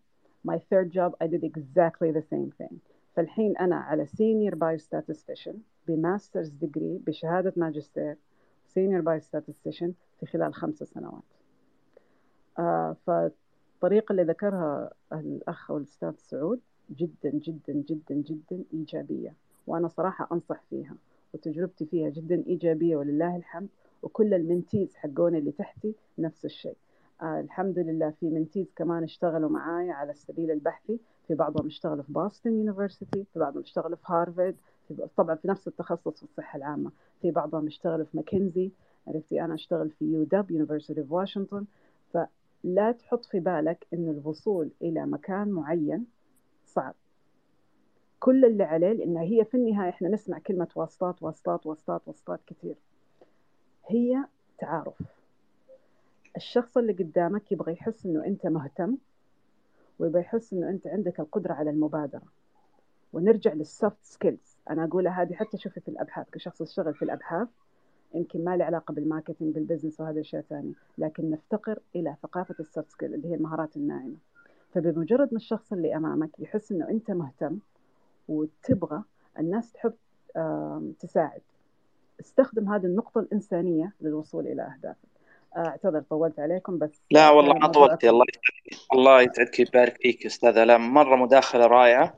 [0.47, 2.92] My third job I did exactly the same thing.
[3.13, 5.53] فالحين أنا على senior biostatistician
[5.87, 8.17] ب master's degree بشهادة ماجستير
[8.67, 11.23] senior biostatistician في خلال خمس سنوات.
[12.59, 16.59] آه فالطريقة اللي ذكرها الأخ أو الأستاذ سعود
[16.91, 19.33] جدا جدا جدا جدا إيجابية
[19.67, 20.95] وأنا صراحة أنصح فيها
[21.33, 23.67] وتجربتي فيها جدا إيجابية ولله الحمد
[24.03, 26.77] وكل ال mentees حقوني اللي تحتي نفس الشيء.
[27.21, 32.13] آه الحمد لله في mentees كمان اشتغلوا معايا على السبيل البحثي في بعضهم اشتغلوا في
[32.13, 34.55] بوسطن University في بعضهم اشتغلوا في هارفارد
[34.87, 36.91] في طبعا في نفس التخصص في الصحة العامة.
[37.21, 38.71] في بعضهم اشتغلوا في ماكنزي
[39.07, 41.65] عرفتي أنا أشتغل في UW University في واشنطن
[42.13, 46.05] فلا تحط في بالك إن الوصول إلى مكان معين
[46.65, 46.93] صعب.
[48.19, 52.75] كل اللي عليه لأن هي في النهاية إحنا نسمع كلمة واسطات واسطات واسطات واسطات كثير
[53.87, 54.23] هي
[54.59, 55.01] تعارف.
[56.35, 58.97] الشخص اللي قدامك يبغى يحس إنه أنت مهتم.
[60.03, 62.21] ويبغى يحس إنه أنت عندك القدرة على المبادرة.
[63.13, 66.29] ونرجع لل soft skills أنا اقولها هذه حتى شوفي في الأبحاث.
[66.29, 67.47] كشخص يشتغل في الأبحاث
[68.13, 72.55] يمكن ما له علاقة بال marketing بال business وهذا اشياء ثانية لكن نفتقر إلى ثقافة
[72.59, 74.15] ال soft skill اللي هي المهارات الناعمة.
[74.73, 77.57] فبمجرد ما الشخص اللي أمامك يحس إنه أنت مهتم
[78.27, 79.03] وتبغى
[79.39, 79.93] الناس تحب
[80.99, 81.41] تساعد.
[82.19, 85.13] استخدم هذه النقطة الإنسانية للوصول إلى أهدافك.
[85.57, 88.25] أعتذر طولت عليكم بس لا والله ما طولتي الله
[88.93, 92.17] الله يسعدك ويبارك فيك أستاذ الاء مرة مداخلة رائعة.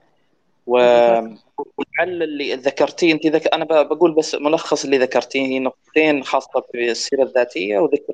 [0.67, 0.77] و...
[0.77, 3.53] ولعل اللي ذكرتيه أنت ذك...
[3.53, 8.13] أنا بقول بس ملخص اللي ذكرتيه هي نقطتين خاصة بالسيره الذاتية وذكر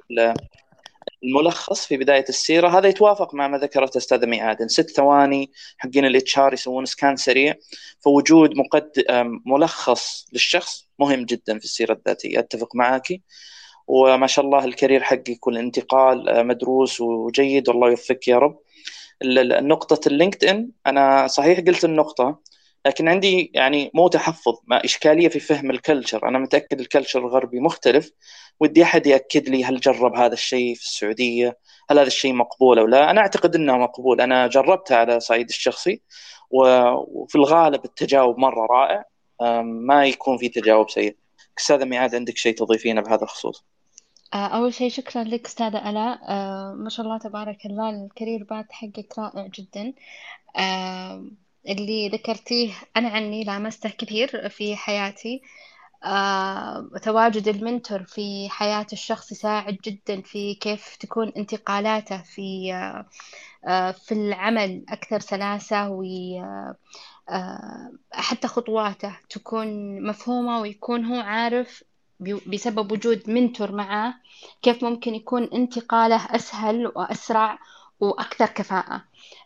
[1.24, 2.78] الملخص في بداية السيرة.
[2.78, 4.68] هذا يتوافق مع ما ذكرته أستاذة ميعاد.
[4.68, 7.56] ست ثواني حقين ال HR يسوون scan سريع.
[8.00, 8.92] فوجود مقد
[9.46, 12.40] ملخص للشخص مهم جدا في السيرة الذاتية.
[12.40, 13.08] أتفق معك
[13.92, 18.60] وما شاء الله ال career حقك والانتقال آه، مدروس وجيد والله يوفقك يا رب.
[19.24, 22.40] النقطة ال LinkedIn أنا صحيح قلت النقطة
[22.86, 27.20] لكن عندي يعني مو تحفظ ما إشكالية في فهم ال culture أنا متأكد ال culture
[27.20, 28.12] الغربي مختلف
[28.60, 31.58] ودي أحد يأكد لي هل جرب هذا الشيء في السعودية
[31.90, 33.12] هل هذا الشيء مقبول أو لا.
[33.12, 34.22] أنا أعتقد إنه مقبول.
[34.22, 36.02] أنا جربته على صعيد الشخصي
[36.52, 39.06] وفي الغالب التجاوب مرة رائع.
[39.64, 41.16] ما يكون في تجاوب سيء.
[41.60, 43.66] استاذه ميعاد عندك شيء تضيفينه بهذا الخصوص؟
[44.34, 48.72] آه، أول شيء شكرا لك أستاذة آلاء آه، ما شاء الله تبارك الله الكارير بعد
[48.72, 49.94] حقك رائع جدا.
[50.58, 51.26] آه،
[51.70, 55.42] اللي ذكرتيه أنا عني لامسته كثير في حياتي.
[57.04, 62.74] تواجد المنتور في حياة الشخص يساعد جدا في كيف تكون انتقالاته في
[64.06, 66.04] في العمل أكثر سلاسة و
[68.12, 71.84] حتى خطواته تكون مفهومة ويكون هو عارف
[72.48, 74.14] بسبب وجود منتور معاه
[74.62, 77.60] كيف ممكن يكون انتقاله أسهل وأسرع
[78.00, 79.04] وأكثر كفاءة.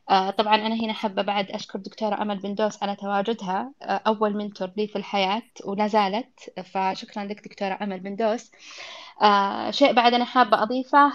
[0.09, 3.71] آه، طبعا أنا هنا حابة بعد أشكر دكتورة أمل بندوس على تواجدها.
[3.81, 6.39] آه، أول منتور لي في الحياة ولا زالت
[6.73, 8.51] فشكرا لك دكتورة أمل بندوس
[9.21, 11.11] آه، شيء بعد أنا حابة أضيفه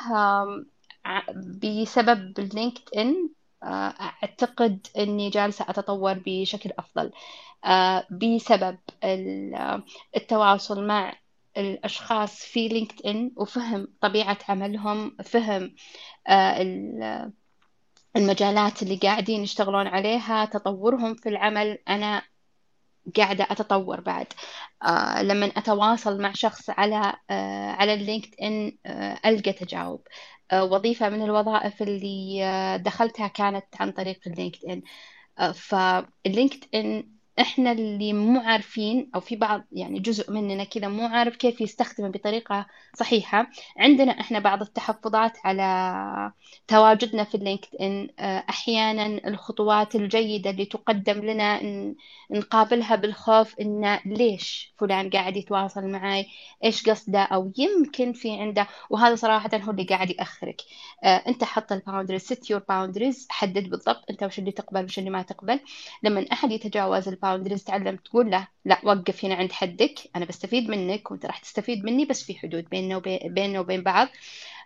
[1.36, 3.28] بسبب اللينكد إن
[3.64, 7.10] أعتقد أني جالسة أتطور بشكل أفضل.
[8.10, 8.78] بسبب
[10.16, 11.12] التواصل مع
[11.56, 15.74] الأشخاص في لينكد إن وفهم طبيعة عملهم فهم
[16.28, 17.32] آه،
[18.16, 21.78] المجالات اللي قاعدين يشتغلون عليها تطورهم في العمل.
[21.88, 22.22] أنا
[23.16, 24.26] قاعدة أتطور بعد.
[24.82, 28.78] آه لما أتواصل مع شخص على آه على ال LinkedIn
[29.26, 30.06] ألقى تجاوب.
[30.54, 34.82] وظيفة من الوظائف اللي دخلتها كانت عن طريق ال LinkedIn
[35.52, 41.36] فال LinkedIn إحنا اللي مو عارفين أو في بعض يعني جزء مننا كذا مو عارف
[41.36, 43.50] كيف يستخدمه بطريقة صحيحة.
[43.78, 46.32] عندنا إحنا بعض التحفظات على
[46.68, 51.60] تواجدنا في ال LinkedIn آه، أحيانا الخطوات الجيدة اللي تقدم لنا
[52.30, 56.26] نقابلها بالخوف إن ليش فلان قاعد يتواصل معي
[56.64, 60.62] إيش قصده؟ أو يمكن في عنده وهذا صراحة هو اللي قاعد يأخرك.
[61.04, 64.98] آه، أنت حط ال boundaries set your boundaries حدد بالضبط أنت وش اللي تقبل وش
[64.98, 65.60] اللي ما تقبل.
[66.02, 70.70] لما أحد يتجاوز ال boundaries تعلم تقول له لا وقف هنا عند حدك أنا بستفيد
[70.70, 74.08] منك وأنت راح تستفيد مني بس في حدود بيننا وبين وبين بعض.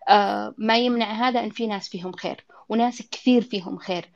[0.09, 4.11] آه ما يمنع هذا إن في ناس فيهم خير وناس كثير فيهم خير.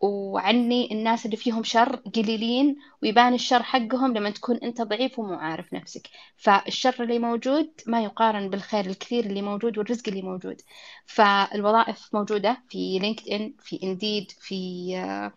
[0.00, 5.72] وعني الناس اللي فيهم شر قليلين ويبان الشر حقهم لما تكون أنت ضعيف ومو عارف
[5.74, 6.08] نفسك.
[6.36, 10.56] فالشر اللي موجود ما يقارن بالخير الكثير اللي موجود والرزق اللي موجود.
[11.06, 15.32] فالوظائف موجودة في لينكد ان في إنديد في آه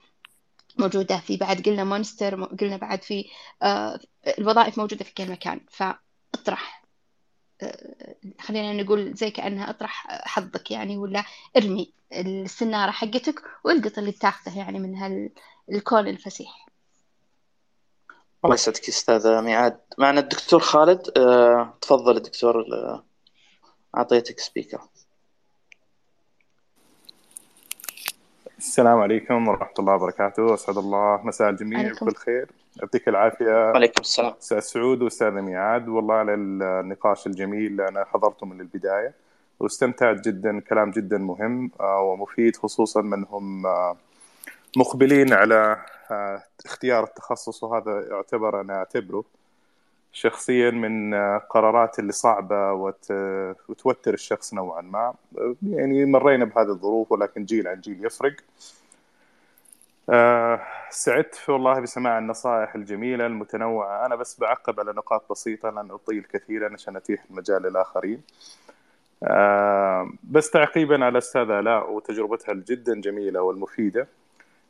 [0.80, 3.25] موجودة في بعد قلنا مونستر قلنا بعد في
[3.63, 3.99] آه،
[4.38, 5.61] الوظائف موجودة في كل مكان.
[5.69, 6.84] فأطرح
[7.61, 11.23] آه، خلينا نقول زي كأنها أطرح حظك يعني ولا
[11.57, 16.65] ارمي السنارة حقتك والقط اللي بتاخذه يعني من هالكون الفسيح.
[18.45, 19.80] الله يسعدك أستاذ ميعاد.
[19.97, 22.65] معنا الدكتور خالد أه، تفضل الدكتور
[23.97, 24.82] أعطيتك سبيكر
[28.60, 32.49] السلام عليكم ورحمة الله وبركاته، أسعد الله مساء الجميع بكل خير،
[32.80, 33.72] يعطيك العافية.
[33.72, 34.34] وعليكم السلام.
[34.41, 39.14] أستاذ سعود وأستاذ ميعاد، والله على النقاش الجميل اللي أنا حضرته من البداية.
[39.60, 43.97] واستمتعت جدا كلام جدا مهم آه، ومفيد خصوصا من هم آه،
[44.78, 45.78] مقبلين على
[46.12, 49.24] آه، اختيار التخصص وهذا يعتبر أنا أعتبره.
[50.12, 52.74] شخصيا من قرارات اللي صعبة
[53.70, 55.14] وتوتر الشخص نوعا ما.
[55.64, 58.36] يعني مرينا بهذه الظروف ولكن جيل عن جيل يفرق.
[60.10, 64.05] آه، سعدت والله بسماع النصائح الجميلة المتنوعة.
[64.05, 68.22] أنا بس بعقب على نقاط بسيطة لن أطيل كثيرا عشان أتيح المجال للآخرين.
[69.24, 74.07] آه، بس تعقيبا على أستاذ آلاء وتجربتها جدا جميلة والمفيدة.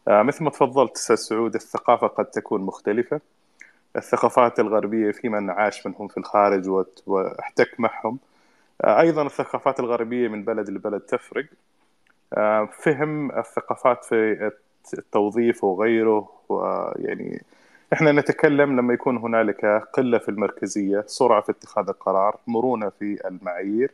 [0.08, 3.22] آه، مثل ما تفضلت أستاذ سعود الثقافة قد تكون مختلفة.
[3.96, 6.70] الثقافات الغربية في من عاش منهم في الخارج
[7.08, 8.20] واحتك معهم.
[8.84, 11.46] آه، أيضا الثقافات الغربية من بلد لبلد تفرق.
[12.34, 14.52] آه، فهم الثقافات في
[14.98, 17.44] التوظيف وغيره ويعني
[17.94, 23.92] إحنا نتكلم لما يكون هنالك قلة في المركزية، سرعة في اتخاذ القرار، مرونة في المعايير.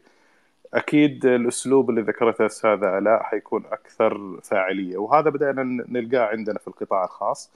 [0.74, 7.04] أكيد الأسلوب اللي ذكرته استاذه ألاء حيكون أكثر فاعلية وهذا بدأنا نلقاه عندنا في القطاع
[7.04, 7.52] الخاص.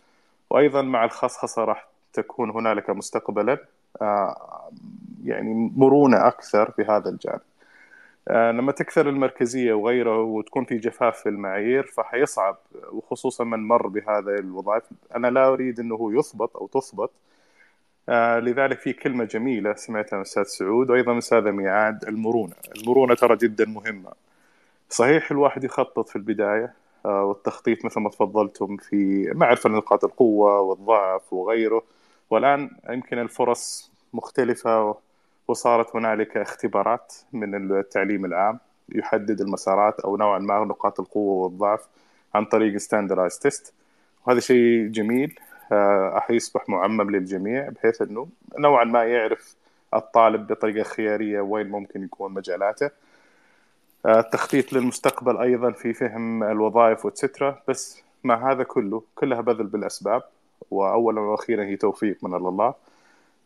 [0.50, 3.58] وأيضا مع الخصخصة راح تكون هنالك مستقبلا
[4.02, 4.72] آه،
[5.24, 7.42] يعني مرونة أكثر في هذا الجانب.
[8.28, 12.58] آه، لما تكثر المركزية وغيره وتكون في جفاف في المعايير فحيصعب
[12.92, 14.84] وخصوصا من مر بهذا الوظائف
[15.16, 17.12] أنا لا أريد أنه يثبط أو تثبط
[18.10, 23.16] آه، لذلك في كلمة جميلة سمعتها من أستاذ سعود وأيضا من أستاذ ميعاد المرونة، المرونة
[23.16, 24.12] ترى جدا مهمة.
[24.90, 26.74] صحيح الواحد يخطط في البداية
[27.06, 31.84] والتخطيط مثل ما تفضلتم في معرفة نقاط القوة والضعف وغيره
[32.30, 34.96] والآن يمكن الفرص مختلفة
[35.48, 38.60] وصارت هنالك اختبارات من التعليم العام
[38.90, 41.88] يحدد المسارات أو نوعا ما نقاط القوة والضعف
[42.36, 43.74] عن طريق standardized test
[44.26, 45.40] وهذا شيء جميل
[45.72, 48.28] راح يصبح معمم للجميع بحيث إنه
[48.58, 49.56] نوعا ما يعرف
[49.94, 52.90] الطالب بطريقة خيارية وين ممكن يكون مجالاته.
[54.06, 60.24] التخطيط للمستقبل أيضا في فهم الوظائف و etcetera بس مع هذا كله كلها بذل بالأسباب.
[60.72, 62.74] واولا وأخيرا هي توفيق من الله.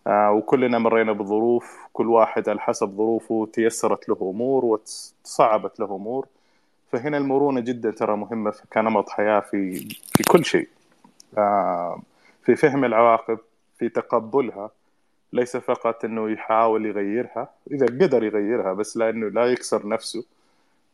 [0.07, 6.27] آه، وكلنا مرينا بظروف كل واحد على حسب ظروفه تيسرت له أمور وتصعبت له أمور.
[6.91, 9.75] فهنا المرونة جدا ترى مهمة كنمط حياة في
[10.17, 10.67] في كل شيء.
[11.37, 12.01] آه،
[12.43, 13.37] في فهم العواقب
[13.77, 14.69] في تقبلها.
[15.33, 20.23] ليس فقط إنه يحاول يغيرها إذا قدر يغيرها بس لأنه لا يكسر نفسه.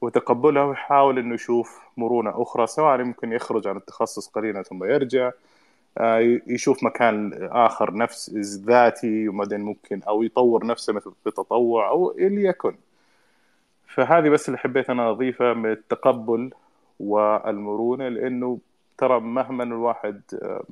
[0.01, 5.31] وتقبلها ويحاول إنه يشوف مرونة أخرى سواء يمكن يخرج عن التخصص قليلا ثم يرجع.
[6.47, 8.29] يشوف مكان آخر نفس
[8.65, 12.75] ذاتي وبعدين ممكن أو يطور نفسه مثل بتطوع أو اللي يكن
[13.87, 16.51] فهذه بس اللي حبيت أنا أضيفها من التقبل
[16.99, 18.59] والمرونة لأنه
[18.97, 20.63] ترى مهما الواحد آه،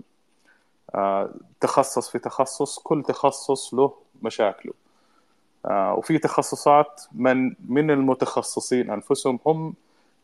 [0.96, 1.30] آه،
[1.62, 4.74] تخصص في تخصص كل تخصص له مشاكله.
[5.66, 9.74] آه، وفي تخصصات من من المتخصصين أنفسهم هم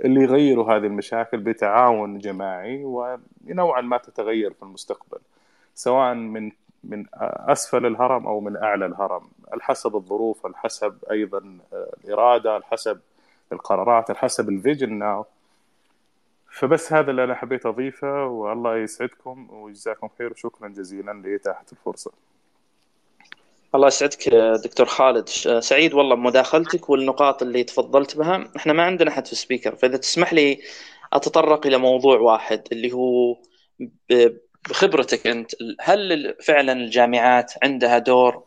[0.04, 5.20] اللي يغيروا هذه المشاكل بتعاون جماعي ونوعا ما تتغير في المستقبل
[5.76, 6.52] سواء من
[6.84, 12.64] من أسفل الهرم أو من أعلى الهرم على حسب الظروف على حسب أيضا الإرادة على
[12.64, 13.00] حسب
[13.52, 15.26] القرارات على حسب ال vision now
[16.52, 22.12] فبس هذا اللي أنا حبيت أضيفه والله يسعدكم ويجزاكم خير وشكرا جزيلا لإتاحة الفرصة.
[23.76, 24.30] الله يسعدك
[24.64, 25.30] دكتور خالد.
[25.60, 28.52] سعيد والله بمداخلتك والنقاط اللي تفضلت بها.
[28.56, 30.60] إحنا ما عندنا حد في speaker فإذا تسمح لي
[31.14, 33.38] أتطرق إلى موضوع واحد اللي هو
[34.70, 35.52] بخبرتك أنت
[35.82, 38.44] هل فعلا الجامعات عندها دور؟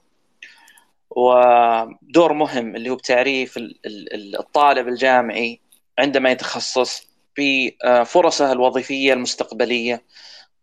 [1.10, 3.54] ودور مهم اللي هو بتعريف
[4.38, 5.60] الطالب الجامعي
[5.98, 7.08] عندما يتخصص
[7.38, 10.02] بفرصه الوظيفية المستقبلية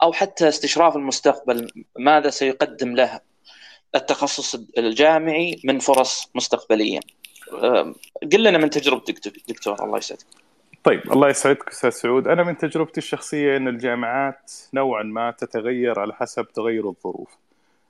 [0.01, 3.33] أو حتى استشراف المستقبل ماذا سيقدم له؟
[3.96, 7.00] التخصص الجامعي من فرص مستقبلية.
[8.34, 10.26] قل لنا من تجربتك دكتور الله يسعدك.
[10.84, 12.28] طيب الله يسعدك أستاذ سعود.
[12.28, 17.30] أنا من تجربتي الشخصية إن الجامعات نوعا ما تتغير على حسب تغير الظروف.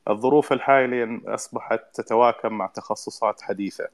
[0.09, 3.87] الظروف الحالية أصبحت تتواكب مع تخصصات حديثة.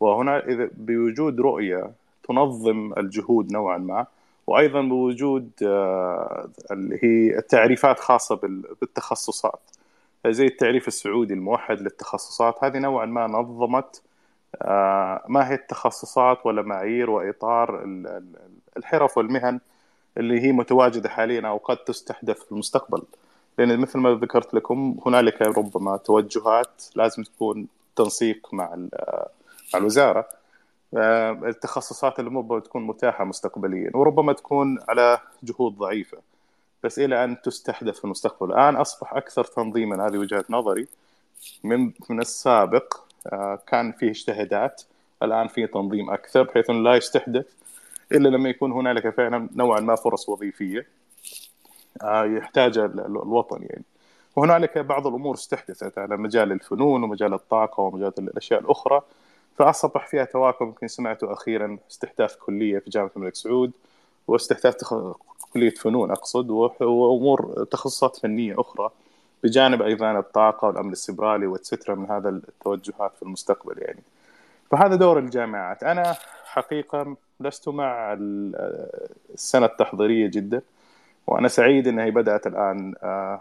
[0.00, 1.90] وهنا إذا بوجود رؤية
[2.28, 4.06] تنظم الجهود نوعا ما
[4.46, 8.34] وأيضا بوجود آه، اللي هي التعريفات خاصة
[8.80, 9.60] بالتخصصات.
[10.32, 12.64] زي التعريف السعودي الموحد للتخصصات.
[12.64, 14.02] هذه نوعا ما نظمت
[14.62, 17.84] آه، ما هي التخصصات ولا معايير وإطار
[18.76, 19.60] الحرف والمهن
[20.18, 23.02] اللي هي متواجدة حاليا أو قد تستحدث في المستقبل.
[23.58, 27.66] لأن مثل ما ذكرت لكم هنالك ربما توجهات لازم تكون
[27.96, 28.74] تنسيق مع
[29.74, 30.28] مع الوزارة.
[30.96, 36.18] آه، التخصصات اللي تكون متاحة مستقبليا وربما تكون على جهود ضعيفة.
[36.84, 38.52] بس إلى أن تستحدث في المستقبل.
[38.52, 40.86] الآن أصبح أكثر تنظيما هذه وجهة نظري.
[41.64, 42.94] من من السابق
[43.32, 44.82] آه، كان فيه اجتهادات
[45.22, 47.46] الآن في تنظيم أكثر بحيث إنه لا يستحدث
[48.12, 50.86] إلا لما يكون هنالك فعلا نوعا ما فرص وظيفية
[52.02, 53.84] آه، يحتاجها الوطن يعني.
[54.36, 59.02] وهنالك بعض الأمور استحدثت على مجال الفنون ومجال الطاقة ومجال الأشياء الأخرى.
[59.58, 63.72] فأصبح فيها تواكب يمكن سمعته أخيرا استحداث كلية في جامعة الملك سعود.
[64.28, 64.94] واستحداث تخ...
[65.52, 68.90] كلية فنون أقصد وأمور تخصصات فنية أخرى
[69.44, 74.02] بجانب أيضا الطاقة والأمن السبرالي واتسترا من هذا التوجهات في المستقبل يعني.
[74.70, 75.82] فهذا دور الجامعات.
[75.82, 78.16] أنا حقيقة لست مع
[79.34, 80.62] السنة التحضيرية جدا
[81.26, 83.40] وأنا سعيد إنها بدأت الآن آه،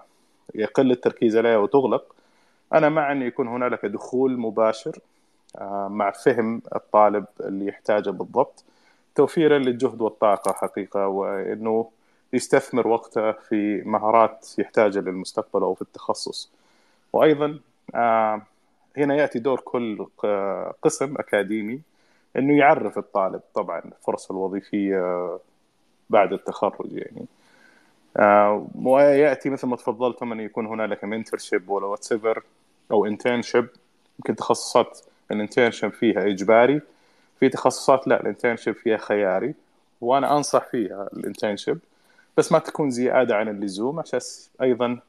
[0.56, 2.16] يقل التركيز عليها وتغلق.
[2.74, 5.00] أنا مع أن يكون هنالك دخول مباشر
[5.58, 8.64] آه، مع فهم الطالب اللي يحتاجه بالضبط.
[9.16, 11.90] توفيرا للجهد والطاقة حقيقة وأنه
[12.34, 16.52] يستثمر وقته في مهارات يحتاجها للمستقبل أو في التخصص.
[17.14, 17.60] وأيضا
[17.96, 18.42] آه،
[18.98, 20.06] هنا يأتي دور كل
[20.82, 21.82] قسم أكاديمي
[22.38, 25.40] أنه يعرف الطالب طبعا الفرص الوظيفية
[26.10, 27.26] بعد التخرج يعني.
[28.18, 32.44] آه، ويأتي مثل ما تفضلتم أن يكون هنالك mentorship ولا whatsoever
[32.92, 33.68] أو internship
[34.20, 35.00] يمكن تخصصات
[35.32, 36.82] ال internship فيها إجباري
[37.40, 39.54] في تخصصات لا ال internship فيها خياري
[40.02, 41.80] وأنا أنصح فيها ال internship
[42.38, 44.20] بس ما تكون زيادة عن اللزوم عشان
[44.62, 45.00] أيضا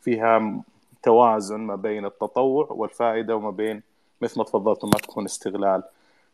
[0.00, 0.62] فيها
[1.02, 3.82] توازن ما بين التطوع والفائدة وما بين
[4.20, 5.82] مثل ما تفضلت ما تكون استغلال.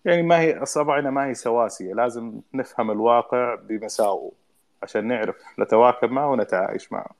[0.04, 4.32] يعني ما هي أصابعنا ما هي سواسية لازم نفهم الواقع بمساوئه
[4.82, 7.10] عشان نعرف نتواكب معه ونتعايش معه.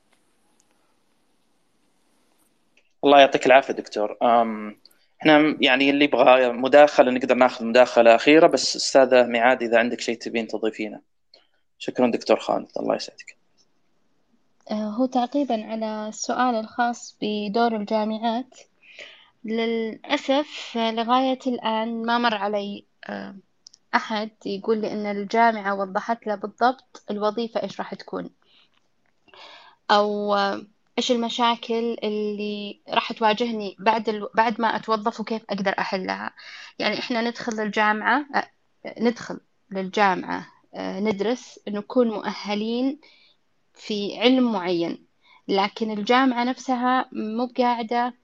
[3.05, 4.17] الله يعطيك العافية دكتور.
[4.23, 4.77] أم
[5.23, 10.19] إحنا يعني اللي يبغى مداخلة نقدر ناخذ مداخلة أخيرة بس أستاذة ميعاد إذا عندك شيء
[10.19, 11.01] تبين تضيفينه.
[11.79, 13.37] شكرا دكتور خالد الله يسعدك.
[14.71, 18.59] آه، هو تعقيبا على السؤال الخاص بدور الجامعات.
[19.45, 23.35] للأسف لغاية الآن ما مر علي آه،
[23.95, 28.31] أحد يقول لي إن الجامعة وضحت له بالضبط الوظيفة إيش راح تكون.
[29.91, 30.63] أو آه،
[30.99, 34.29] إيش المشاكل اللي راح تواجهني بعد ال...
[34.35, 36.35] بعد ما أتوظف وكيف أقدر أحلها؟
[36.79, 38.27] يعني إحنا ندخل الجامعة
[39.01, 39.41] ندخل
[39.71, 43.01] للجامعة ندرس نكون مؤهلين
[43.75, 45.07] في علم معين.
[45.49, 48.15] لكن الجامعة نفسها مو قاعدة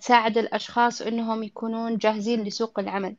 [0.00, 3.16] تساعد الأشخاص إنهم يكونون جاهزين لسوق العمل.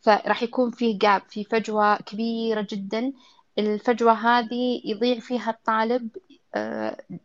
[0.00, 3.12] فراح يكون فيه جاب في فجوة كبيرة جدا.
[3.58, 6.27] الفجوة هذه يضيع فيها الطالب آه،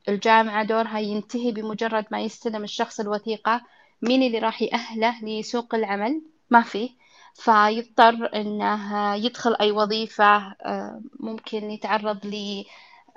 [0.10, 3.62] الجامعة دورها ينتهي بمجرد ما يستلم الشخص الوثيقة.
[4.02, 6.90] مين اللي راح يأهله لسوق العمل؟ ما فيه
[7.34, 12.26] فيضطر إنه يدخل أي وظيفة آه، ممكن يتعرض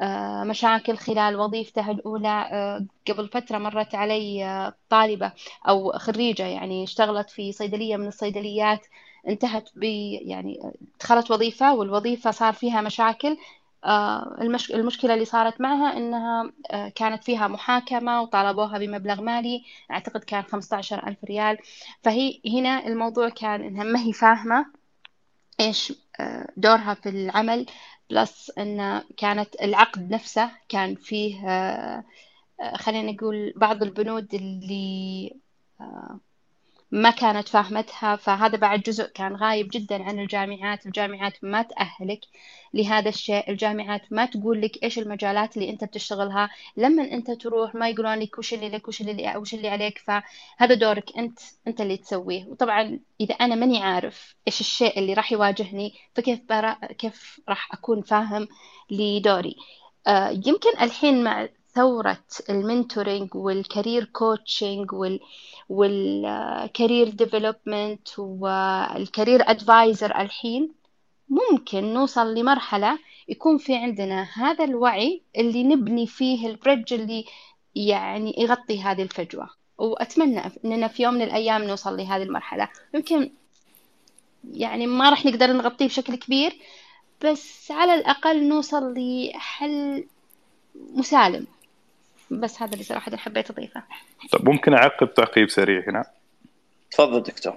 [0.00, 2.48] آه، مشاكل خلال وظيفته الأولى.
[2.52, 5.32] آه، قبل فترة مرت علي آه، طالبة
[5.68, 8.86] أو خريجة يعني اشتغلت في صيدلية من الصيدليات.
[9.28, 9.82] انتهت ب
[10.22, 13.36] يعني دخلت وظيفة والوظيفة صار فيها مشاكل.
[14.74, 16.52] المشكلة اللي صارت معها إنها
[16.94, 21.58] كانت فيها محاكمة وطالبوها بمبلغ مالي أعتقد كان 15 ألف ريال.
[22.02, 24.66] فهي هنا الموضوع كان إنها ما هي فاهمة
[25.60, 25.92] إيش
[26.56, 27.66] دورها في العمل
[28.10, 35.36] بلس أن كانت العقد نفسه كان فيه آه، خلينا نقول بعض البنود اللي
[35.80, 36.20] آه،
[36.90, 40.86] ما كانت فاهمتها فهذا بعد جزء كان غايب جدا عن الجامعات.
[40.86, 42.20] الجامعات ما تأهلك
[42.74, 43.50] لهذا الشيء.
[43.50, 46.50] الجامعات ما تقول لك إيش المجالات اللي أنت بتشتغلها.
[46.76, 49.98] لما أنت تروح ما يقولون لك وش اللي لك وش اللي وش اللي عليك.
[49.98, 52.44] فهذا دورك أنت أنت اللي تسويه.
[52.46, 56.40] وطبعا إذا أنا ماني عارف إيش الشيء اللي راح يواجهني فكيف
[56.98, 58.48] كيف راح أكون فاهم
[58.90, 59.56] لدوري.
[60.06, 65.20] آه يمكن الحين مع ثورة ال mentoring وال career coaching وال
[65.68, 70.72] وال career development وال career advisor الحين
[71.28, 72.98] ممكن نوصل لمرحلة
[73.28, 77.24] يكون في عندنا هذا الوعي اللي نبني فيه ال bridge اللي
[77.74, 79.50] يعني يغطي هذه الفجوة.
[79.78, 82.68] وأتمنى أننا في يوم من الأيام نوصل لهذه المرحلة.
[82.94, 83.30] يمكن
[84.52, 86.56] يعني ما راح نقدر نغطيه بشكل كبير
[87.24, 90.04] بس على الأقل نوصل لحل
[90.74, 91.46] مسالم.
[92.30, 93.82] بس هذا اللي صراحة حبيت أضيفه.
[94.32, 96.04] طب ممكن أعقب تعقيب سريع هنا؟
[96.90, 97.54] تفضل دكتور.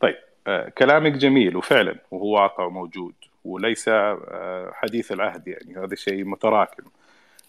[0.00, 0.16] طيب
[0.46, 3.14] آه كلامك جميل وفعلا وهو واقع موجود
[3.44, 6.82] وليس آه حديث العهد يعني هذا شيء متراكم.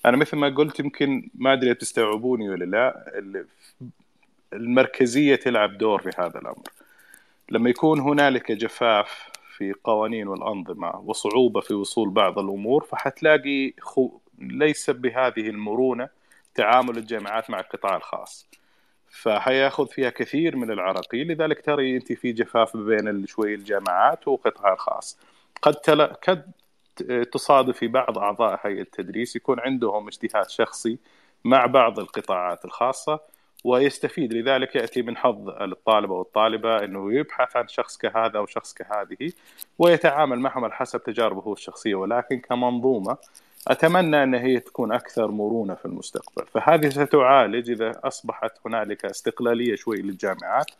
[0.05, 3.11] أنا مثل ما قلت يمكن ما أدري تستوعبوني ولا لا
[4.53, 6.63] المركزية تلعب دور في هذا الأمر.
[7.49, 14.11] لما يكون هنالك جفاف في قوانين والأنظمة وصعوبة في وصول بعض الأمور فحتلاقي خو...
[14.39, 16.09] ليس بهذه المرونة
[16.55, 18.47] تعامل الجامعات مع القطاع الخاص.
[19.09, 25.19] فحياخذ فيها كثير من العراقيل لذلك ترى أنت في جفاف بين شوي الجامعات والقطاع الخاص.
[25.61, 26.01] قد تل...
[26.01, 26.51] قد
[27.31, 30.97] تصادف في بعض أعضاء هيئة التدريس يكون عندهم اجتهاد شخصي
[31.43, 33.19] مع بعض القطاعات الخاصة
[33.63, 34.33] ويستفيد.
[34.33, 39.31] لذلك يأتي من حظ الطالب أو الطالبه أنه يبحث عن شخص كهذا أو شخص كهذه
[39.79, 41.95] ويتعامل معهم على حسب تجاربه الشخصية.
[41.95, 43.17] ولكن كمنظومة
[43.67, 46.45] أتمنى أن هي تكون أكثر مرونة في المستقبل.
[46.47, 50.71] فهذه ستعالج إذا أصبحت هنالك استقلالية شوي للجامعات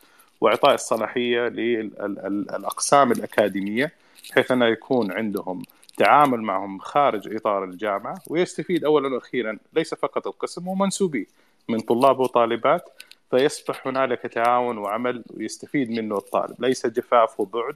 [0.41, 3.91] وإعطاء الصلاحية للاقسام الأكاديمية
[4.31, 5.63] بحيث انه يكون عندهم
[5.97, 11.25] تعامل معهم خارج إطار الجامعة ويستفيد اولا وأخيرا ليس فقط القسم ومنسوبيه
[11.69, 12.83] من طلاب وطالبات
[13.31, 16.55] فيصبح هنالك تعاون وعمل ويستفيد منه الطالب.
[16.59, 17.75] ليس جفاف وبعد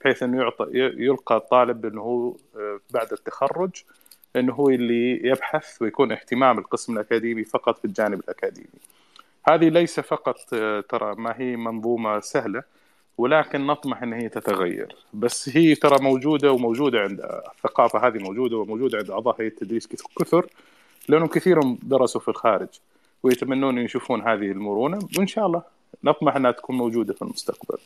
[0.00, 3.82] بحيث انه يعطى يلقى الطالب أنه آه، بعد التخرج
[4.36, 8.78] إنه هو اللي يبحث ويكون اهتمام القسم الأكاديمي فقط في الجانب الأكاديمي.
[9.48, 12.62] هذه ليس فقط آه، ترى ما هي منظومة سهلة
[13.18, 17.20] ولكن نطمح إن هي تتغير بس هي ترى موجودة وموجودة عند
[17.54, 20.46] الثقافة هذه موجودة وموجودة عند اعضاء هيئه التدريس كثر
[21.08, 22.68] لأنهم كثير درسوا في الخارج
[23.22, 25.62] ويتمنون يشوفون هذه المرونة وإن شاء الله
[26.04, 27.78] نطمح إنها تكون موجودة في المستقبل.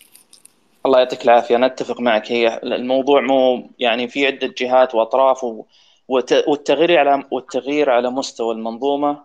[0.86, 5.44] الله يعطيك العافية أنا أتفق معك هي الموضوع مو يعني في عدة جهات وأطراف
[6.10, 9.22] والتغيير على والتغيير على مستوى المنظومة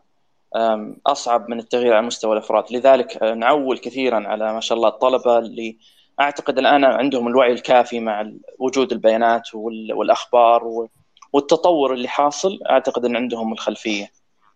[1.07, 2.63] أصعب من التغيير على مستوى الأفراد.
[2.71, 5.77] لذلك آه، نعول كثيرا على ما شاء الله الطلبة اللي
[6.21, 9.55] أعتقد الآن عندهم الوعي الكافي مع وجود البيانات
[9.93, 10.87] والأخبار
[11.33, 12.59] والتطور اللي حاصل.
[12.69, 14.11] أعتقد إن عندهم الخلفية.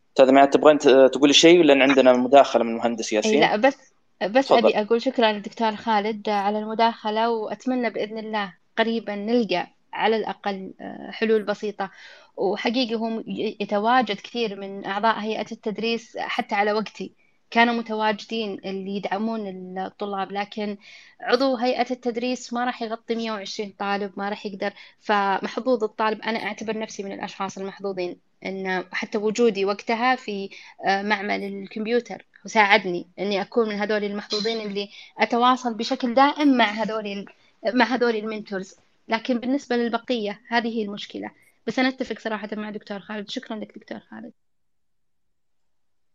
[0.09, 0.77] أستاذ معاد تبغين
[1.11, 3.77] تقولي شيء لأن عندنا مداخلة من المهندس ياسين؟ لا بس
[4.23, 4.57] بس تفضل.
[4.57, 9.67] أبي أقول شكرا للدكتور خالد على المداخلة وأتمنى بإذن الله قريبا نلقى
[9.99, 11.91] على الأقل آه، حلول بسيطة.
[12.37, 17.11] وحقيقي هو يتواجد كثير من أعضاء هيئة التدريس حتى على وقتي.
[17.51, 19.47] كانوا متواجدين اللي يدعمون
[19.77, 20.77] الطلاب لكن
[21.21, 24.73] عضو هيئة التدريس ما راح يغطي 120 طالب ما راح يقدر.
[24.99, 30.49] فمحظوظ الطالب أنا أعتبر نفسي من الأشخاص المحظوظين أن حتى وجودي وقتها في
[30.85, 34.89] آه، معمل الكمبيوتر وساعدني إني أكون من هذول المحظوظين اللي
[35.19, 37.25] أتواصل بشكل دائم مع هذول
[37.73, 38.75] مع هذول المنتورز.
[39.10, 41.32] لكن بالنسبة للبقية هذه هي المشكلة.
[41.68, 43.30] بس أنا أتفق صراحة مع دكتور خالد.
[43.30, 44.34] شكرا لك دكتور خالد.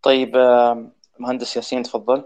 [0.03, 2.25] طيب آه، مهندس ياسين تفضل.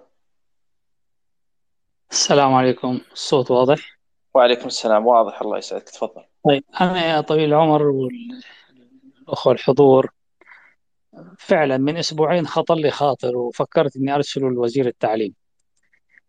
[2.10, 3.00] السلام عليكم.
[3.12, 3.98] الصوت واضح؟
[4.34, 5.06] وعليكم السلام.
[5.06, 5.88] واضح الله يسعدك.
[5.88, 6.24] تفضل.
[6.44, 10.10] طيب أنا يا طويل العمر والأخوة الحضور
[11.38, 15.34] فعلا من أسبوعين خطر لي خاطر وفكرت إني أرسله لوزير التعليم.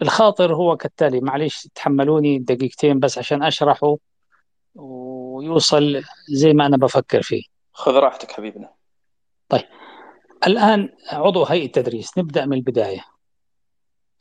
[0.02, 3.98] الخاطر هو كالتالي معليش تحملوني دقيقتين بس عشان أشرحه.
[4.76, 7.44] ويوصل زي ما أنا بفكر فيه.
[7.72, 8.70] خذ راحتك حبيبنا.
[10.48, 13.06] الآن عضو هيئة تدريس نبدأ من البداية.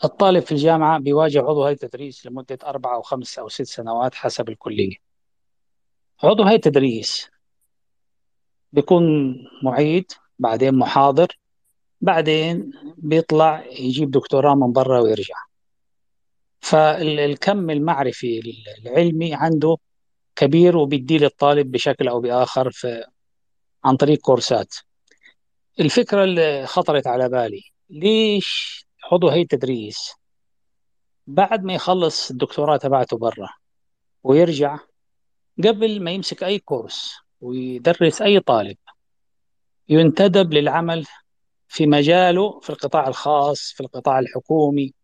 [0.04, 4.48] الطالب في الجامعة بيواجه عضو هيئة تدريس لمدة أربع أو خمس أو ست سنوات حسب
[4.48, 4.96] الكلية.
[6.22, 7.30] عضو هيئة تدريس
[8.72, 11.38] بيكون معيد بعدين محاضر
[12.00, 15.36] بعدين بيطلع يجيب دكتوراه من برا ويرجع.
[16.60, 18.54] فالكم المعرفي
[18.86, 19.76] العلمي عنده
[20.38, 23.04] كبير وبيديه للطالب بشكل أو بآخر في
[23.84, 24.74] عن طريق كورسات.
[25.80, 30.12] الفكرة اللي خطرت على بالي ليش عضو هيئة تدريس
[31.26, 33.48] بعد ما يخلص الدكتوراه تبعته برا
[34.22, 34.78] ويرجع
[35.64, 38.76] قبل ما يمسك أي كورس ويدرس أي طالب
[39.88, 41.06] ينتدب للعمل
[41.68, 44.94] في مجاله في القطاع الخاص في القطاع الحكومي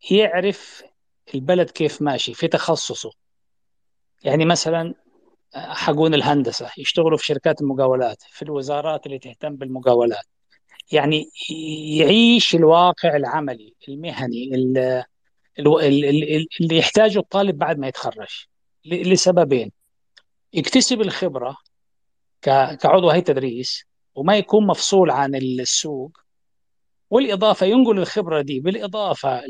[0.00, 0.82] كيعرف
[1.34, 3.23] البلد كيف ماشي في تخصصه.
[4.22, 4.94] يعني مثلا
[5.54, 10.24] حقون الهندسة يشتغلوا في شركات المقاولات في الوزارات اللي تهتم بالمقاولات.
[10.92, 11.28] يعني
[11.98, 14.54] يعيش الواقع العملي المهني
[15.58, 18.46] اللي يحتاجه الطالب بعد ما يتخرج.
[18.84, 19.72] لسببين.
[20.52, 21.56] يكتسب الخبرة
[22.80, 23.84] كعضو هيئة تدريس
[24.14, 26.18] وما يكون مفصول عن السوق.
[27.10, 29.42] والإضافة ينقل الخبرة دي بالإضافة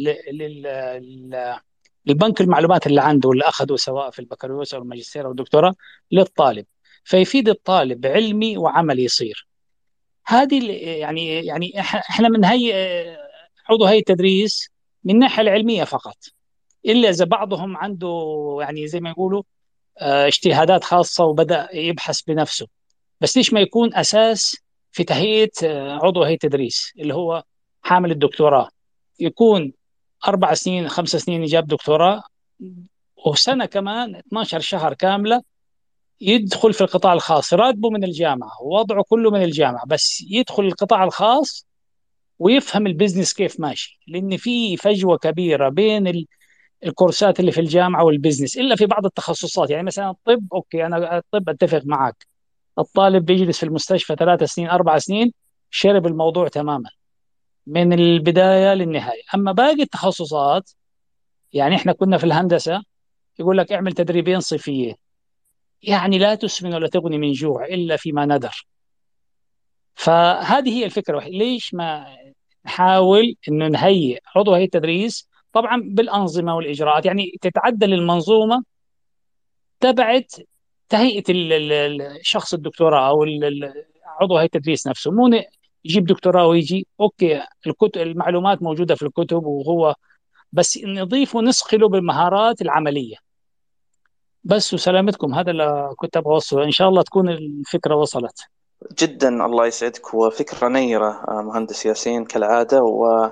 [2.06, 5.74] للبنك المعلومات اللي عنده اللي أخذه سواء في البكالوريوس أو الماجستير أو الدكتوراه
[6.12, 6.66] للطالب
[7.04, 9.48] فيفيد الطالب علمي وعملي يصير.
[10.26, 12.72] هذه يعني يعني إحنا من هي
[13.68, 14.70] عضو هيئة تدريس
[15.04, 16.16] من الناحية العلمية فقط.
[16.86, 19.42] إلا إذا بعضهم عنده يعني زي ما يقولوا
[20.00, 22.66] آه، اجتهادات خاصة وبدأ يبحث بنفسه.
[23.20, 24.56] بس ليش ما يكون أساس
[24.92, 27.44] في تهيئة آه، عضو هيئة تدريس اللي هو
[27.82, 28.68] حامل الدكتوراه؟
[29.20, 29.72] يكون
[30.28, 32.22] أربع سنين خمس سنين جاب دكتوراه
[33.26, 35.42] وسنة كمان 12 شهر كاملة
[36.20, 41.66] يدخل في القطاع الخاص راتبه من الجامعة ووضعه كله من الجامعة بس يدخل القطاع الخاص
[42.38, 46.26] ويفهم ال business كيف ماشي لأن في فجوة كبيرة بين
[46.84, 51.18] الكورسات اللي في الجامعة وال business إلا في بعض التخصصات يعني مثلا الطب okay أنا
[51.18, 52.26] الطب أتفق معك
[52.78, 55.32] الطالب بيجلس في المستشفى ثلاث سنين أربع سنين
[55.70, 56.90] شرب الموضوع تماما.
[57.66, 59.22] من البداية للنهاية.
[59.34, 60.70] أما باقي التخصصات
[61.52, 62.82] يعني إحنا كنا في الهندسة
[63.38, 64.94] يقول لك اعمل تدريبين صيفيين
[65.82, 68.66] يعني لا تسمن ولا تغني من جوع إلا فيما ندر
[69.94, 72.16] فهذه هي الفكرة ليش ما
[72.66, 77.06] نحاول إنه نهيئ عضو هيئة التدريس؟ طبعا بالأنظمة والإجراءات.
[77.06, 78.64] يعني تتعدل المنظومة
[79.80, 80.32] تبعت
[80.88, 83.24] تهيئة الشخص الدكتوراه أو
[84.20, 85.10] عضو هيئة التدريس نفسه.
[85.10, 85.30] مو
[85.84, 86.86] يجيب دكتوراه ويجي.
[87.00, 89.94] أوكي الكتب المعلومات موجودة في الكتب وهو
[90.52, 93.16] بس نضيف ونسقله بالمهارات العملية.
[94.44, 96.64] بس وسلامتكم هذا اللي كنت أبغى أوصله.
[96.64, 98.40] إن شاء الله تكون الفكرة وصلت.
[98.98, 100.14] جدا الله يسعدك.
[100.14, 102.82] وفكرة نيرة مهندس ياسين كالعادة.
[102.82, 103.30] و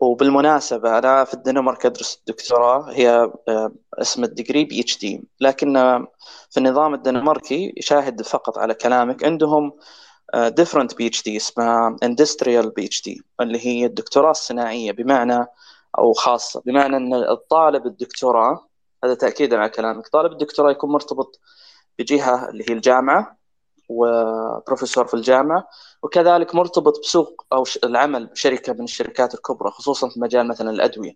[0.00, 2.90] وبالمناسبة أنا في الدنمارك أدرس الدكتوراه.
[2.90, 5.24] هي آه، اسم ال degree PhD.
[5.40, 5.74] لكن
[6.50, 9.24] في النظام الدنماركي شاهد فقط على كلامك.
[9.24, 9.72] عندهم
[10.34, 15.46] different PhD اسمها industrial PhD اللي هي الدكتوراه الصناعية بمعنى
[15.98, 18.68] أو خاصة بمعنى أن الطالب الدكتوراه
[19.04, 21.40] هذا تأكيدا على كلامك طالب الدكتوراه يكون مرتبط
[21.98, 23.36] بجهة اللي هي الجامعة
[23.88, 25.68] وبروفيسور في الجامعة
[26.02, 31.12] وكذلك مرتبط بسوق أو العمل بشركة من الشركات الكبرى خصوصا في مجال مثلا الأدوية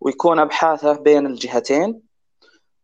[0.00, 2.09] ويكون أبحاثه بين الجهتين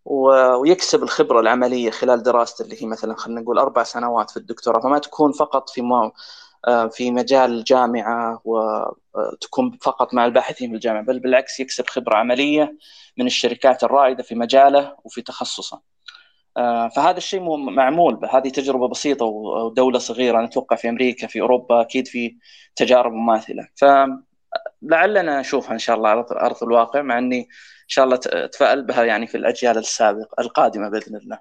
[0.07, 4.99] ويكسب الخبرة العملية خلال دراسته اللي هي مثلا خلينا نقول أربع سنوات في الدكتوراه فما
[4.99, 6.12] تكون فقط في مو...
[6.91, 12.77] في مجال الجامعة وتكون فقط مع الباحثين في الجامعة بل بالعكس يكسب خبرة عملية
[13.16, 15.81] من الشركات الرائدة في مجاله وفي تخصصه.
[16.97, 22.37] فهذا الشيء معمول هذه تجربة بسيطة ودوله صغيرة نتوقع في أمريكا في أوروبا أكيد في
[22.77, 23.69] تجارب مماثلة
[24.83, 29.05] فلعلنا نشوفها إن شاء الله على أرض الواقع مع إني إن شاء الله اتفائل بها
[29.05, 31.39] يعني في الأجيال السابقه القادمة بإذن الله.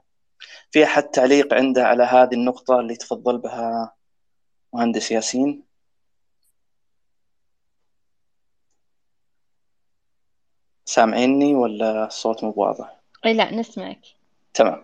[0.71, 3.95] في أحد تعليق عنده على هذه النقطة اللي تفضل بها
[4.73, 5.63] مهندس ياسين؟
[10.85, 13.99] سامعيني ولا الصوت مو واضح؟ إي لا نسمعك
[14.53, 14.83] تمام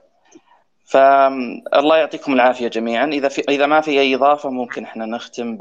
[0.86, 5.58] فالله يعطيكم العافية جميعا إذا في إذا ما في أي إضافة ممكن إحنا نختم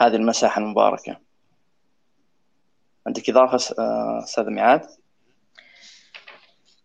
[0.00, 1.16] بهذه المساحة المباركة.
[3.06, 3.74] عندك إضافة
[4.24, 4.86] أستاذ ميعاد؟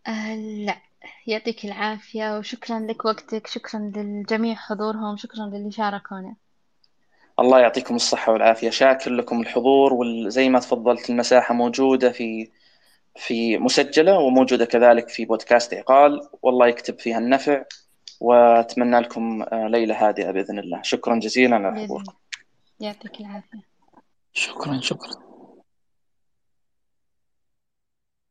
[0.07, 0.77] آه لا.
[1.27, 6.35] يعطيك العافية وشكرا لك وقتك شكرا للجميع حضورهم شكرا للي شاركونا.
[7.39, 8.69] الله يعطيكم الصحة والعافية.
[8.69, 12.51] شاكر لكم الحضور وزي ما تفضلت المساحة موجودة في
[13.15, 17.63] في مسجلة وموجودة كذلك في بودكاست عقال والله يكتب فيها النفع
[18.19, 20.81] وأتمنى لكم ليلة هادئة بإذن الله.
[20.81, 22.13] شكرا جزيلا على حضوركم.
[22.80, 23.64] يعطيك العافية.
[24.34, 25.24] شكرا شكرا.